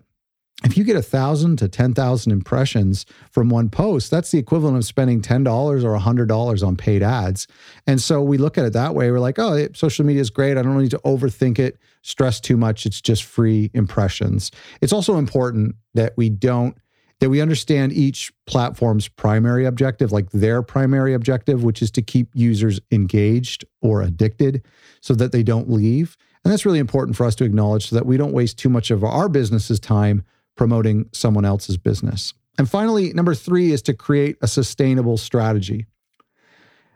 if 0.63 0.76
you 0.76 0.84
get 0.84 0.95
a 0.95 1.04
thousand 1.04 1.58
to 1.58 1.67
10,000 1.67 2.32
impressions 2.32 3.06
from 3.30 3.50
one 3.50 3.69
post, 3.69 4.10
that's 4.10 4.32
the 4.32 4.39
equivalent 4.39 4.76
of 4.78 4.86
spending 4.86 5.21
$10 5.21 5.45
or 5.84 6.00
$100 6.00 6.67
on 6.67 6.76
paid 6.76 7.04
ads. 7.04 7.47
And 7.86 8.02
so 8.02 8.23
we 8.23 8.39
look 8.39 8.58
at 8.58 8.65
it 8.65 8.73
that 8.73 8.95
way. 8.95 9.12
We're 9.12 9.19
like, 9.19 9.38
oh, 9.38 9.67
social 9.73 10.04
media 10.04 10.21
is 10.21 10.32
great. 10.32 10.58
I 10.58 10.63
don't 10.63 10.78
need 10.80 10.91
to 10.91 11.02
overthink 11.06 11.60
it, 11.60 11.78
stress 12.02 12.39
too 12.39 12.58
much. 12.58 12.88
It's 12.88 13.02
just 13.02 13.23
free 13.23 13.69
impressions. 13.76 14.50
It's 14.82 14.93
also 14.93 15.17
important 15.17 15.76
that 15.93 16.13
we 16.17 16.30
don't, 16.30 16.76
that 17.19 17.30
we 17.30 17.41
understand 17.41 17.93
each 17.93 18.32
platform's 18.45 19.08
primary 19.08 19.65
objective, 19.65 20.12
like 20.12 20.30
their 20.32 20.62
primary 20.62 21.13
objective, 21.13 21.63
which 21.63 21.82
is 21.82 21.89
to 21.91 22.01
keep 22.01 22.30
users 22.34 22.80
engaged 22.91 23.65
or 23.82 24.01
addicted 24.01 24.63
so 25.01 25.15
that 25.15 25.32
they 25.32 25.43
don't 25.43 25.69
leave. 25.69 26.15
And 26.43 26.51
that's 26.51 26.65
really 26.65 26.80
important 26.80 27.17
for 27.17 27.25
us 27.25 27.36
to 27.36 27.43
acknowledge 27.43 27.89
so 27.89 27.95
that 27.95 28.06
we 28.06 28.17
don't 28.17 28.34
waste 28.34 28.60
too 28.60 28.69
much 28.69 28.91
of 28.91 29.03
our 29.03 29.30
business's 29.30 29.80
time 29.80 30.23
promoting 30.56 31.10
someone 31.12 31.45
else's 31.45 31.77
business. 31.77 32.34
And 32.58 32.69
finally, 32.69 33.13
number 33.13 33.36
three 33.36 33.71
is 33.71 33.82
to 33.84 33.93
create 33.93 34.38
a 34.41 34.47
sustainable 34.47 35.17
strategy. 35.17 35.86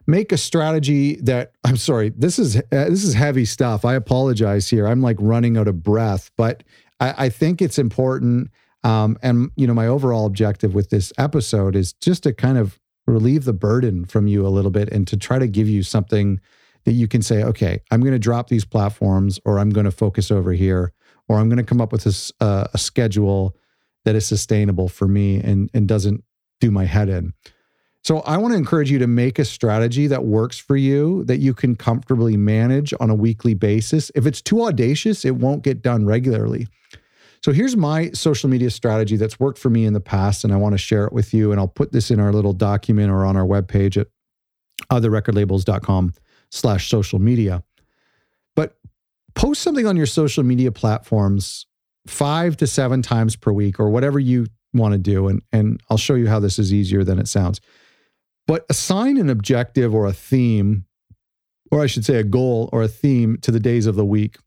Make 0.07 0.31
a 0.31 0.37
strategy 0.37 1.15
that 1.21 1.53
I'm 1.63 1.77
sorry, 1.77 2.09
this 2.09 2.39
is 2.39 2.57
uh, 2.57 2.61
this 2.71 3.03
is 3.03 3.13
heavy 3.13 3.45
stuff. 3.45 3.85
I 3.85 3.95
apologize 3.95 4.69
here. 4.69 4.87
I'm 4.87 5.01
like 5.01 5.17
running 5.19 5.57
out 5.57 5.67
of 5.67 5.83
breath, 5.83 6.31
but 6.35 6.63
I, 6.99 7.25
I 7.25 7.29
think 7.29 7.61
it's 7.61 7.77
important. 7.77 8.51
Um, 8.83 9.17
and 9.21 9.51
you 9.55 9.67
know, 9.67 9.73
my 9.73 9.87
overall 9.87 10.25
objective 10.25 10.73
with 10.73 10.89
this 10.89 11.13
episode 11.17 11.75
is 11.75 11.93
just 11.93 12.23
to 12.23 12.33
kind 12.33 12.57
of 12.57 12.79
relieve 13.07 13.45
the 13.45 13.53
burden 13.53 14.05
from 14.05 14.27
you 14.27 14.45
a 14.45 14.49
little 14.49 14.71
bit 14.71 14.89
and 14.89 15.07
to 15.07 15.17
try 15.17 15.39
to 15.39 15.47
give 15.47 15.67
you 15.67 15.83
something 15.83 16.39
that 16.85 16.93
you 16.93 17.07
can 17.07 17.21
say, 17.21 17.43
okay, 17.43 17.79
I'm 17.91 18.01
going 18.01 18.13
to 18.13 18.19
drop 18.19 18.47
these 18.47 18.65
platforms 18.65 19.39
or 19.45 19.59
I'm 19.59 19.69
going 19.69 19.85
to 19.85 19.91
focus 19.91 20.31
over 20.31 20.53
here 20.53 20.93
or 21.27 21.37
I'm 21.37 21.49
going 21.49 21.57
to 21.57 21.63
come 21.63 21.81
up 21.81 21.91
with 21.91 22.05
a, 22.05 22.43
uh, 22.43 22.67
a 22.73 22.77
schedule 22.77 23.55
that 24.05 24.15
is 24.15 24.25
sustainable 24.25 24.87
for 24.87 25.07
me 25.07 25.39
and, 25.39 25.69
and 25.73 25.87
doesn't 25.87 26.23
do 26.59 26.71
my 26.71 26.85
head 26.85 27.09
in. 27.09 27.33
So 28.03 28.21
I 28.21 28.37
want 28.37 28.53
to 28.53 28.57
encourage 28.57 28.89
you 28.89 28.97
to 28.97 29.07
make 29.07 29.37
a 29.37 29.45
strategy 29.45 30.07
that 30.07 30.25
works 30.25 30.57
for 30.57 30.75
you 30.75 31.23
that 31.25 31.37
you 31.37 31.53
can 31.53 31.75
comfortably 31.75 32.35
manage 32.35 32.95
on 32.99 33.11
a 33.11 33.15
weekly 33.15 33.53
basis. 33.53 34.11
If 34.15 34.25
it's 34.25 34.41
too 34.41 34.63
audacious, 34.63 35.23
it 35.23 35.35
won't 35.35 35.63
get 35.63 35.83
done 35.83 36.05
regularly. 36.05 36.67
So 37.43 37.51
here's 37.51 37.75
my 37.75 38.11
social 38.11 38.49
media 38.49 38.69
strategy 38.69 39.17
that's 39.17 39.39
worked 39.39 39.57
for 39.57 39.69
me 39.69 39.85
in 39.85 39.93
the 39.93 39.99
past, 39.99 40.43
and 40.43 40.53
I 40.53 40.57
want 40.57 40.73
to 40.73 40.77
share 40.77 41.05
it 41.05 41.13
with 41.13 41.33
you. 41.33 41.51
And 41.51 41.59
I'll 41.59 41.67
put 41.67 41.91
this 41.91 42.11
in 42.11 42.19
our 42.19 42.31
little 42.31 42.53
document 42.53 43.11
or 43.11 43.25
on 43.25 43.35
our 43.35 43.45
webpage 43.45 43.97
at 43.99 44.07
otherrecordlabels.com 44.91 46.13
slash 46.49 46.89
social 46.89 47.19
media 47.19 47.63
But 48.55 48.77
post 49.35 49.61
something 49.61 49.87
on 49.87 49.95
your 49.95 50.05
social 50.05 50.43
media 50.43 50.71
platforms 50.71 51.65
five 52.07 52.57
to 52.57 52.67
seven 52.67 53.01
times 53.01 53.35
per 53.35 53.51
week 53.51 53.79
or 53.79 53.89
whatever 53.89 54.19
you 54.19 54.47
want 54.73 54.93
to 54.93 54.97
do. 54.97 55.27
And, 55.27 55.41
and 55.51 55.81
I'll 55.89 55.97
show 55.97 56.15
you 56.15 56.27
how 56.27 56.39
this 56.39 56.59
is 56.59 56.73
easier 56.73 57.03
than 57.03 57.19
it 57.19 57.27
sounds. 57.27 57.61
But 58.47 58.65
assign 58.69 59.17
an 59.17 59.29
objective 59.29 59.93
or 59.93 60.07
a 60.07 60.13
theme, 60.13 60.85
or 61.71 61.81
I 61.81 61.87
should 61.87 62.05
say 62.05 62.17
a 62.17 62.23
goal 62.23 62.69
or 62.73 62.83
a 62.83 62.87
theme 62.87 63.37
to 63.41 63.51
the 63.51 63.59
days 63.59 63.85
of 63.85 63.95
the 63.95 64.05
week. 64.05 64.37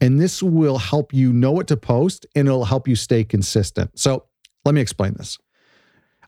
And 0.00 0.20
this 0.20 0.42
will 0.42 0.78
help 0.78 1.12
you 1.12 1.32
know 1.32 1.52
what 1.52 1.68
to 1.68 1.76
post 1.76 2.26
and 2.34 2.46
it'll 2.46 2.64
help 2.64 2.86
you 2.86 2.96
stay 2.96 3.24
consistent. 3.24 3.98
So 3.98 4.24
let 4.64 4.74
me 4.74 4.80
explain 4.80 5.14
this. 5.14 5.38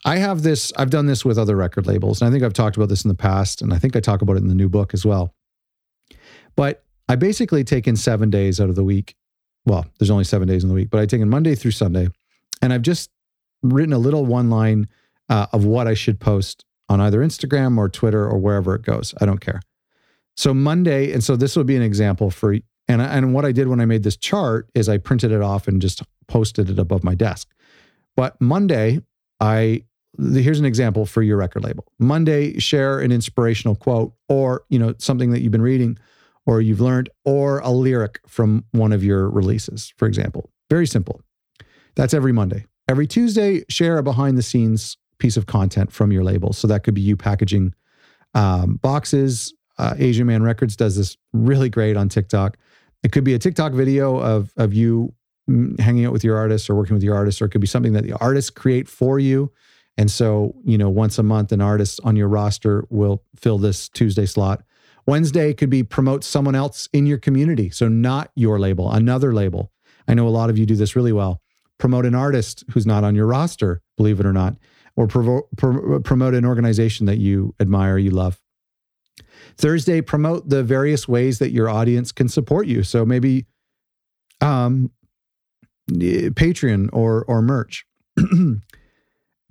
I 0.04 0.16
have 0.16 0.42
this, 0.42 0.72
I've 0.76 0.90
done 0.90 1.06
this 1.06 1.24
with 1.24 1.38
other 1.38 1.56
record 1.56 1.86
labels, 1.86 2.20
and 2.20 2.28
I 2.28 2.30
think 2.30 2.44
I've 2.44 2.52
talked 2.52 2.76
about 2.76 2.90
this 2.90 3.04
in 3.04 3.08
the 3.08 3.14
past, 3.14 3.62
and 3.62 3.72
I 3.72 3.78
think 3.78 3.96
I 3.96 4.00
talk 4.00 4.20
about 4.20 4.36
it 4.36 4.42
in 4.42 4.48
the 4.48 4.54
new 4.54 4.68
book 4.68 4.92
as 4.92 5.06
well. 5.06 5.34
But 6.56 6.84
I 7.08 7.16
basically 7.16 7.64
take 7.64 7.88
in 7.88 7.96
seven 7.96 8.28
days 8.28 8.60
out 8.60 8.68
of 8.68 8.74
the 8.74 8.84
week 8.84 9.16
well, 9.66 9.86
there's 9.98 10.10
only 10.10 10.24
seven 10.24 10.46
days 10.46 10.62
in 10.62 10.68
the 10.68 10.74
week, 10.74 10.90
but 10.90 11.00
I've 11.00 11.08
taken 11.08 11.28
Monday 11.28 11.54
through 11.54 11.70
Sunday 11.70 12.08
and 12.60 12.72
I've 12.72 12.82
just 12.82 13.10
written 13.62 13.92
a 13.92 13.98
little 13.98 14.26
one 14.26 14.50
line 14.50 14.88
uh, 15.28 15.46
of 15.52 15.64
what 15.64 15.86
I 15.86 15.94
should 15.94 16.20
post 16.20 16.64
on 16.88 17.00
either 17.00 17.20
Instagram 17.20 17.78
or 17.78 17.88
Twitter 17.88 18.28
or 18.28 18.38
wherever 18.38 18.74
it 18.74 18.82
goes. 18.82 19.14
I 19.20 19.26
don't 19.26 19.40
care. 19.40 19.62
So 20.36 20.52
Monday, 20.52 21.12
and 21.12 21.24
so 21.24 21.36
this 21.36 21.56
would 21.56 21.66
be 21.66 21.76
an 21.76 21.82
example 21.82 22.30
for, 22.30 22.56
and, 22.88 23.00
and 23.00 23.34
what 23.34 23.44
I 23.44 23.52
did 23.52 23.68
when 23.68 23.80
I 23.80 23.86
made 23.86 24.02
this 24.02 24.16
chart 24.16 24.68
is 24.74 24.88
I 24.88 24.98
printed 24.98 25.32
it 25.32 25.40
off 25.40 25.68
and 25.68 25.80
just 25.80 26.02
posted 26.26 26.70
it 26.70 26.78
above 26.78 27.04
my 27.04 27.14
desk. 27.14 27.48
But 28.16 28.40
Monday, 28.40 29.00
I 29.40 29.84
here's 30.18 30.60
an 30.60 30.64
example 30.64 31.06
for 31.06 31.22
your 31.22 31.36
record 31.36 31.64
label. 31.64 31.84
Monday, 31.98 32.58
share 32.58 33.00
an 33.00 33.10
inspirational 33.10 33.74
quote 33.74 34.14
or, 34.28 34.64
you 34.68 34.78
know, 34.78 34.94
something 34.98 35.30
that 35.30 35.42
you've 35.42 35.52
been 35.52 35.62
reading 35.62 35.98
or 36.46 36.60
you've 36.60 36.80
learned 36.80 37.10
or 37.24 37.58
a 37.60 37.70
lyric 37.70 38.20
from 38.28 38.64
one 38.72 38.92
of 38.92 39.02
your 39.02 39.28
releases, 39.28 39.92
for 39.96 40.06
example. 40.06 40.50
Very 40.70 40.86
simple. 40.86 41.20
That's 41.96 42.14
every 42.14 42.32
Monday. 42.32 42.66
Every 42.88 43.06
Tuesday, 43.06 43.64
share 43.68 43.98
a 43.98 44.02
behind 44.02 44.36
the 44.36 44.42
scenes 44.42 44.96
piece 45.18 45.36
of 45.36 45.46
content 45.46 45.90
from 45.92 46.12
your 46.12 46.22
label. 46.22 46.52
So 46.52 46.68
that 46.68 46.84
could 46.84 46.94
be 46.94 47.00
you 47.00 47.16
packaging 47.16 47.74
um, 48.34 48.76
boxes. 48.76 49.54
Uh, 49.78 49.94
Asian 49.98 50.26
Man 50.26 50.42
Records 50.42 50.76
does 50.76 50.96
this 50.96 51.16
really 51.32 51.70
great 51.70 51.96
on 51.96 52.08
TikTok. 52.08 52.56
It 53.04 53.12
could 53.12 53.22
be 53.22 53.34
a 53.34 53.38
TikTok 53.38 53.72
video 53.72 54.18
of, 54.18 54.52
of 54.56 54.72
you 54.72 55.14
mm, 55.48 55.78
hanging 55.78 56.06
out 56.06 56.12
with 56.12 56.24
your 56.24 56.36
artists 56.36 56.68
or 56.68 56.74
working 56.74 56.94
with 56.94 57.04
your 57.04 57.14
artists, 57.14 57.40
or 57.40 57.44
it 57.44 57.50
could 57.50 57.60
be 57.60 57.66
something 57.66 57.92
that 57.92 58.02
the 58.02 58.14
artists 58.14 58.50
create 58.50 58.88
for 58.88 59.18
you. 59.18 59.52
And 59.96 60.10
so, 60.10 60.54
you 60.64 60.76
know, 60.76 60.88
once 60.88 61.18
a 61.18 61.22
month, 61.22 61.52
an 61.52 61.60
artist 61.60 62.00
on 62.02 62.16
your 62.16 62.28
roster 62.28 62.86
will 62.88 63.22
fill 63.36 63.58
this 63.58 63.88
Tuesday 63.90 64.26
slot. 64.26 64.64
Wednesday 65.06 65.52
could 65.52 65.70
be 65.70 65.82
promote 65.82 66.24
someone 66.24 66.54
else 66.54 66.88
in 66.92 67.06
your 67.06 67.18
community. 67.18 67.68
So, 67.70 67.88
not 67.88 68.32
your 68.34 68.58
label, 68.58 68.90
another 68.90 69.34
label. 69.34 69.70
I 70.08 70.14
know 70.14 70.26
a 70.26 70.30
lot 70.30 70.50
of 70.50 70.58
you 70.58 70.66
do 70.66 70.74
this 70.74 70.96
really 70.96 71.12
well. 71.12 71.42
Promote 71.78 72.06
an 72.06 72.14
artist 72.14 72.64
who's 72.72 72.86
not 72.86 73.04
on 73.04 73.14
your 73.14 73.26
roster, 73.26 73.82
believe 73.96 74.18
it 74.18 74.26
or 74.26 74.32
not, 74.32 74.56
or 74.96 75.06
provo- 75.06 75.42
promote 76.00 76.34
an 76.34 76.46
organization 76.46 77.04
that 77.06 77.18
you 77.18 77.54
admire, 77.60 77.98
you 77.98 78.10
love. 78.10 78.40
Thursday, 79.56 80.00
promote 80.00 80.48
the 80.48 80.62
various 80.62 81.06
ways 81.06 81.38
that 81.38 81.50
your 81.50 81.68
audience 81.68 82.12
can 82.12 82.28
support 82.28 82.66
you. 82.66 82.82
So 82.82 83.04
maybe 83.04 83.46
um, 84.40 84.90
Patreon 85.90 86.90
or 86.92 87.24
or 87.26 87.42
merch. 87.42 87.84
and 88.16 88.62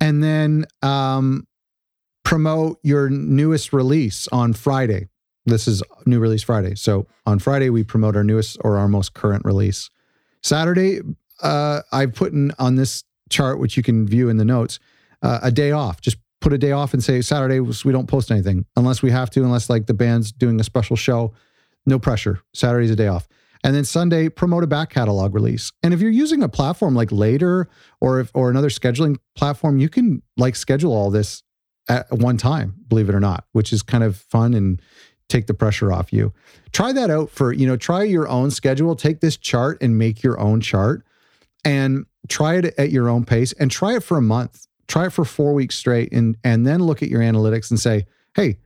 then 0.00 0.66
um, 0.82 1.46
promote 2.24 2.78
your 2.82 3.08
newest 3.08 3.72
release 3.72 4.28
on 4.28 4.52
Friday. 4.52 5.08
This 5.46 5.68
is 5.68 5.82
new 6.06 6.18
release 6.18 6.42
Friday. 6.42 6.74
So 6.74 7.06
on 7.26 7.38
Friday, 7.38 7.70
we 7.70 7.84
promote 7.84 8.16
our 8.16 8.24
newest 8.24 8.56
or 8.62 8.78
our 8.78 8.88
most 8.88 9.12
current 9.12 9.44
release. 9.44 9.90
Saturday, 10.42 11.00
uh, 11.42 11.82
I've 11.92 12.14
put 12.14 12.32
in 12.32 12.52
on 12.58 12.76
this 12.76 13.04
chart, 13.28 13.58
which 13.58 13.76
you 13.76 13.82
can 13.82 14.06
view 14.06 14.28
in 14.28 14.38
the 14.38 14.44
notes, 14.44 14.78
uh, 15.22 15.40
a 15.42 15.50
day 15.50 15.70
off. 15.70 16.00
Just 16.00 16.16
put 16.44 16.52
a 16.52 16.58
day 16.58 16.72
off 16.72 16.92
and 16.92 17.02
say 17.02 17.22
Saturday 17.22 17.58
we 17.58 17.90
don't 17.90 18.06
post 18.06 18.30
anything 18.30 18.66
unless 18.76 19.00
we 19.00 19.10
have 19.10 19.30
to, 19.30 19.42
unless 19.42 19.70
like 19.70 19.86
the 19.86 19.94
band's 19.94 20.30
doing 20.30 20.60
a 20.60 20.64
special 20.64 20.94
show. 20.94 21.32
No 21.86 21.98
pressure. 21.98 22.38
Saturday's 22.52 22.90
a 22.90 22.96
day 22.96 23.08
off. 23.08 23.26
And 23.64 23.74
then 23.74 23.86
Sunday, 23.86 24.28
promote 24.28 24.62
a 24.62 24.66
back 24.66 24.90
catalog 24.90 25.34
release. 25.34 25.72
And 25.82 25.94
if 25.94 26.02
you're 26.02 26.10
using 26.10 26.42
a 26.42 26.48
platform 26.50 26.94
like 26.94 27.10
Later 27.10 27.66
or 27.98 28.20
if, 28.20 28.30
or 28.34 28.50
another 28.50 28.68
scheduling 28.68 29.16
platform, 29.34 29.78
you 29.78 29.88
can 29.88 30.20
like 30.36 30.54
schedule 30.54 30.92
all 30.92 31.10
this 31.10 31.42
at 31.88 32.12
one 32.12 32.36
time, 32.36 32.74
believe 32.88 33.08
it 33.08 33.14
or 33.14 33.20
not, 33.20 33.46
which 33.52 33.72
is 33.72 33.82
kind 33.82 34.04
of 34.04 34.16
fun 34.16 34.52
and 34.52 34.82
take 35.30 35.46
the 35.46 35.54
pressure 35.54 35.90
off 35.90 36.12
you. 36.12 36.34
Try 36.72 36.92
that 36.92 37.08
out 37.08 37.30
for, 37.30 37.54
you 37.54 37.66
know, 37.66 37.78
try 37.78 38.02
your 38.02 38.28
own 38.28 38.50
schedule. 38.50 38.94
Take 38.96 39.20
this 39.20 39.38
chart 39.38 39.78
and 39.80 39.96
make 39.96 40.22
your 40.22 40.38
own 40.38 40.60
chart 40.60 41.06
and 41.64 42.04
try 42.28 42.56
it 42.56 42.66
at 42.76 42.90
your 42.90 43.08
own 43.08 43.24
pace 43.24 43.54
and 43.54 43.70
try 43.70 43.94
it 43.96 44.02
for 44.02 44.18
a 44.18 44.22
month. 44.22 44.66
Try 44.86 45.06
it 45.06 45.12
for 45.12 45.24
4 45.24 45.54
weeks 45.54 45.76
straight 45.76 46.12
and 46.12 46.36
and 46.44 46.66
then 46.66 46.80
look 46.82 47.02
at 47.02 47.08
your 47.08 47.20
analytics 47.20 47.70
and 47.70 47.80
say, 47.80 48.06
"Hey, 48.34 48.58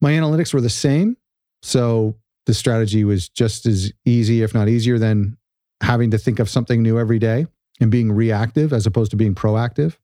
my 0.00 0.12
analytics 0.12 0.54
were 0.54 0.60
the 0.60 0.70
same. 0.70 1.16
So 1.62 2.16
the 2.46 2.54
strategy 2.54 3.04
was 3.04 3.28
just 3.28 3.66
as 3.66 3.92
easy, 4.04 4.42
if 4.42 4.54
not 4.54 4.68
easier, 4.68 4.98
than 4.98 5.36
having 5.82 6.10
to 6.10 6.18
think 6.18 6.38
of 6.38 6.48
something 6.48 6.82
new 6.82 6.98
every 6.98 7.18
day 7.18 7.46
and 7.80 7.90
being 7.90 8.10
reactive 8.12 8.72
as 8.72 8.86
opposed 8.86 9.10
to 9.10 9.16
being 9.16 9.34
proactive. 9.34 9.96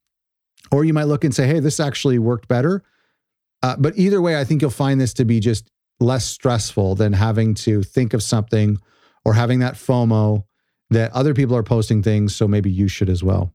Or 0.71 0.85
you 0.85 0.93
might 0.93 1.05
look 1.05 1.25
and 1.25 1.35
say, 1.35 1.47
hey, 1.47 1.61
this 1.61 1.81
actually 1.81 2.19
worked 2.19 2.49
better. 2.49 2.83
Uh, 3.63 3.77
but 3.79 3.97
either 3.97 4.21
way, 4.21 4.39
I 4.39 4.45
think 4.45 4.63
you'll 4.63 4.71
find 4.71 5.01
this 5.01 5.15
to 5.15 5.25
be 5.25 5.41
just 5.41 5.71
less 6.01 6.25
stressful 6.25 6.97
than 6.97 7.13
having 7.13 7.55
to 7.55 7.83
think 7.83 8.15
of 8.15 8.23
something 8.23 8.79
or 9.25 9.35
having 9.35 9.61
that 9.61 9.75
FOMO 9.75 10.45
that 10.91 11.13
other 11.13 11.35
people 11.35 11.57
are 11.57 11.63
posting 11.63 12.03
things. 12.03 12.35
So 12.35 12.47
maybe 12.47 12.71
you 12.71 12.89
should 12.89 13.09
as 13.09 13.23
well. 13.23 13.55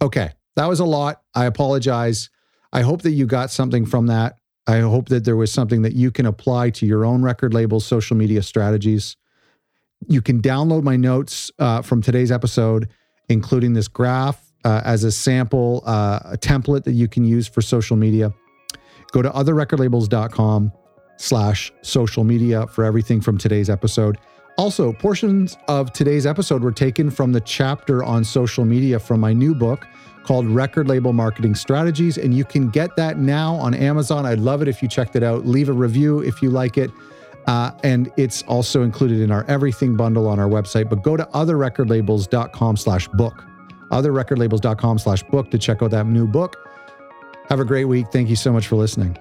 Okay, 0.00 0.32
that 0.56 0.66
was 0.66 0.80
a 0.80 0.84
lot. 0.84 1.22
I 1.34 1.46
apologize. 1.46 2.30
I 2.72 2.82
hope 2.82 3.02
that 3.02 3.12
you 3.12 3.26
got 3.26 3.50
something 3.50 3.86
from 3.86 4.06
that. 4.08 4.36
I 4.66 4.80
hope 4.80 5.08
that 5.08 5.24
there 5.24 5.36
was 5.36 5.52
something 5.52 5.82
that 5.82 5.94
you 5.94 6.10
can 6.10 6.26
apply 6.26 6.70
to 6.70 6.86
your 6.86 7.04
own 7.04 7.22
record 7.22 7.54
label's 7.54 7.84
social 7.84 8.16
media 8.16 8.42
strategies. 8.42 9.16
You 10.08 10.22
can 10.22 10.40
download 10.40 10.82
my 10.82 10.96
notes 10.96 11.50
uh, 11.58 11.82
from 11.82 12.02
today's 12.02 12.30
episode, 12.30 12.88
including 13.28 13.72
this 13.72 13.88
graph 13.88 14.52
uh, 14.64 14.82
as 14.84 15.04
a 15.04 15.10
sample, 15.10 15.82
uh, 15.86 16.20
a 16.24 16.38
template 16.38 16.84
that 16.84 16.92
you 16.92 17.08
can 17.08 17.24
use 17.24 17.48
for 17.48 17.62
social 17.62 17.96
media. 17.96 18.32
Go 19.12 19.22
to 19.22 19.30
otherrecordlabels.com 19.30 20.72
slash 21.16 21.72
social 21.82 22.24
media 22.24 22.66
for 22.68 22.84
everything 22.84 23.20
from 23.20 23.38
today's 23.38 23.68
episode. 23.68 24.18
Also, 24.56 24.92
portions 24.92 25.56
of 25.68 25.92
today's 25.92 26.26
episode 26.26 26.62
were 26.62 26.72
taken 26.72 27.10
from 27.10 27.32
the 27.32 27.40
chapter 27.40 28.04
on 28.04 28.24
social 28.24 28.64
media 28.64 28.98
from 28.98 29.20
my 29.20 29.32
new 29.32 29.54
book 29.54 29.86
called 30.24 30.46
Record 30.46 30.88
Label 30.88 31.12
Marketing 31.12 31.54
Strategies. 31.54 32.18
And 32.18 32.34
you 32.34 32.44
can 32.44 32.68
get 32.68 32.94
that 32.96 33.18
now 33.18 33.54
on 33.54 33.74
Amazon. 33.74 34.26
I'd 34.26 34.38
love 34.38 34.62
it 34.62 34.68
if 34.68 34.82
you 34.82 34.88
checked 34.88 35.16
it 35.16 35.22
out. 35.22 35.46
Leave 35.46 35.68
a 35.68 35.72
review 35.72 36.20
if 36.20 36.42
you 36.42 36.50
like 36.50 36.78
it. 36.78 36.90
Uh, 37.46 37.72
and 37.82 38.12
it's 38.16 38.42
also 38.42 38.82
included 38.82 39.20
in 39.20 39.30
our 39.30 39.44
everything 39.48 39.96
bundle 39.96 40.28
on 40.28 40.38
our 40.38 40.48
website. 40.48 40.88
But 40.88 41.02
go 41.02 41.16
to 41.16 41.24
otherrecordlabels.com 41.24 42.76
slash 42.76 43.08
book. 43.08 43.44
Otherrecordlabels.com 43.90 44.98
slash 44.98 45.22
book 45.24 45.50
to 45.50 45.58
check 45.58 45.82
out 45.82 45.90
that 45.90 46.06
new 46.06 46.26
book. 46.26 46.56
Have 47.48 47.58
a 47.60 47.64
great 47.64 47.86
week. 47.86 48.06
Thank 48.12 48.28
you 48.28 48.36
so 48.36 48.52
much 48.52 48.68
for 48.68 48.76
listening. 48.76 49.18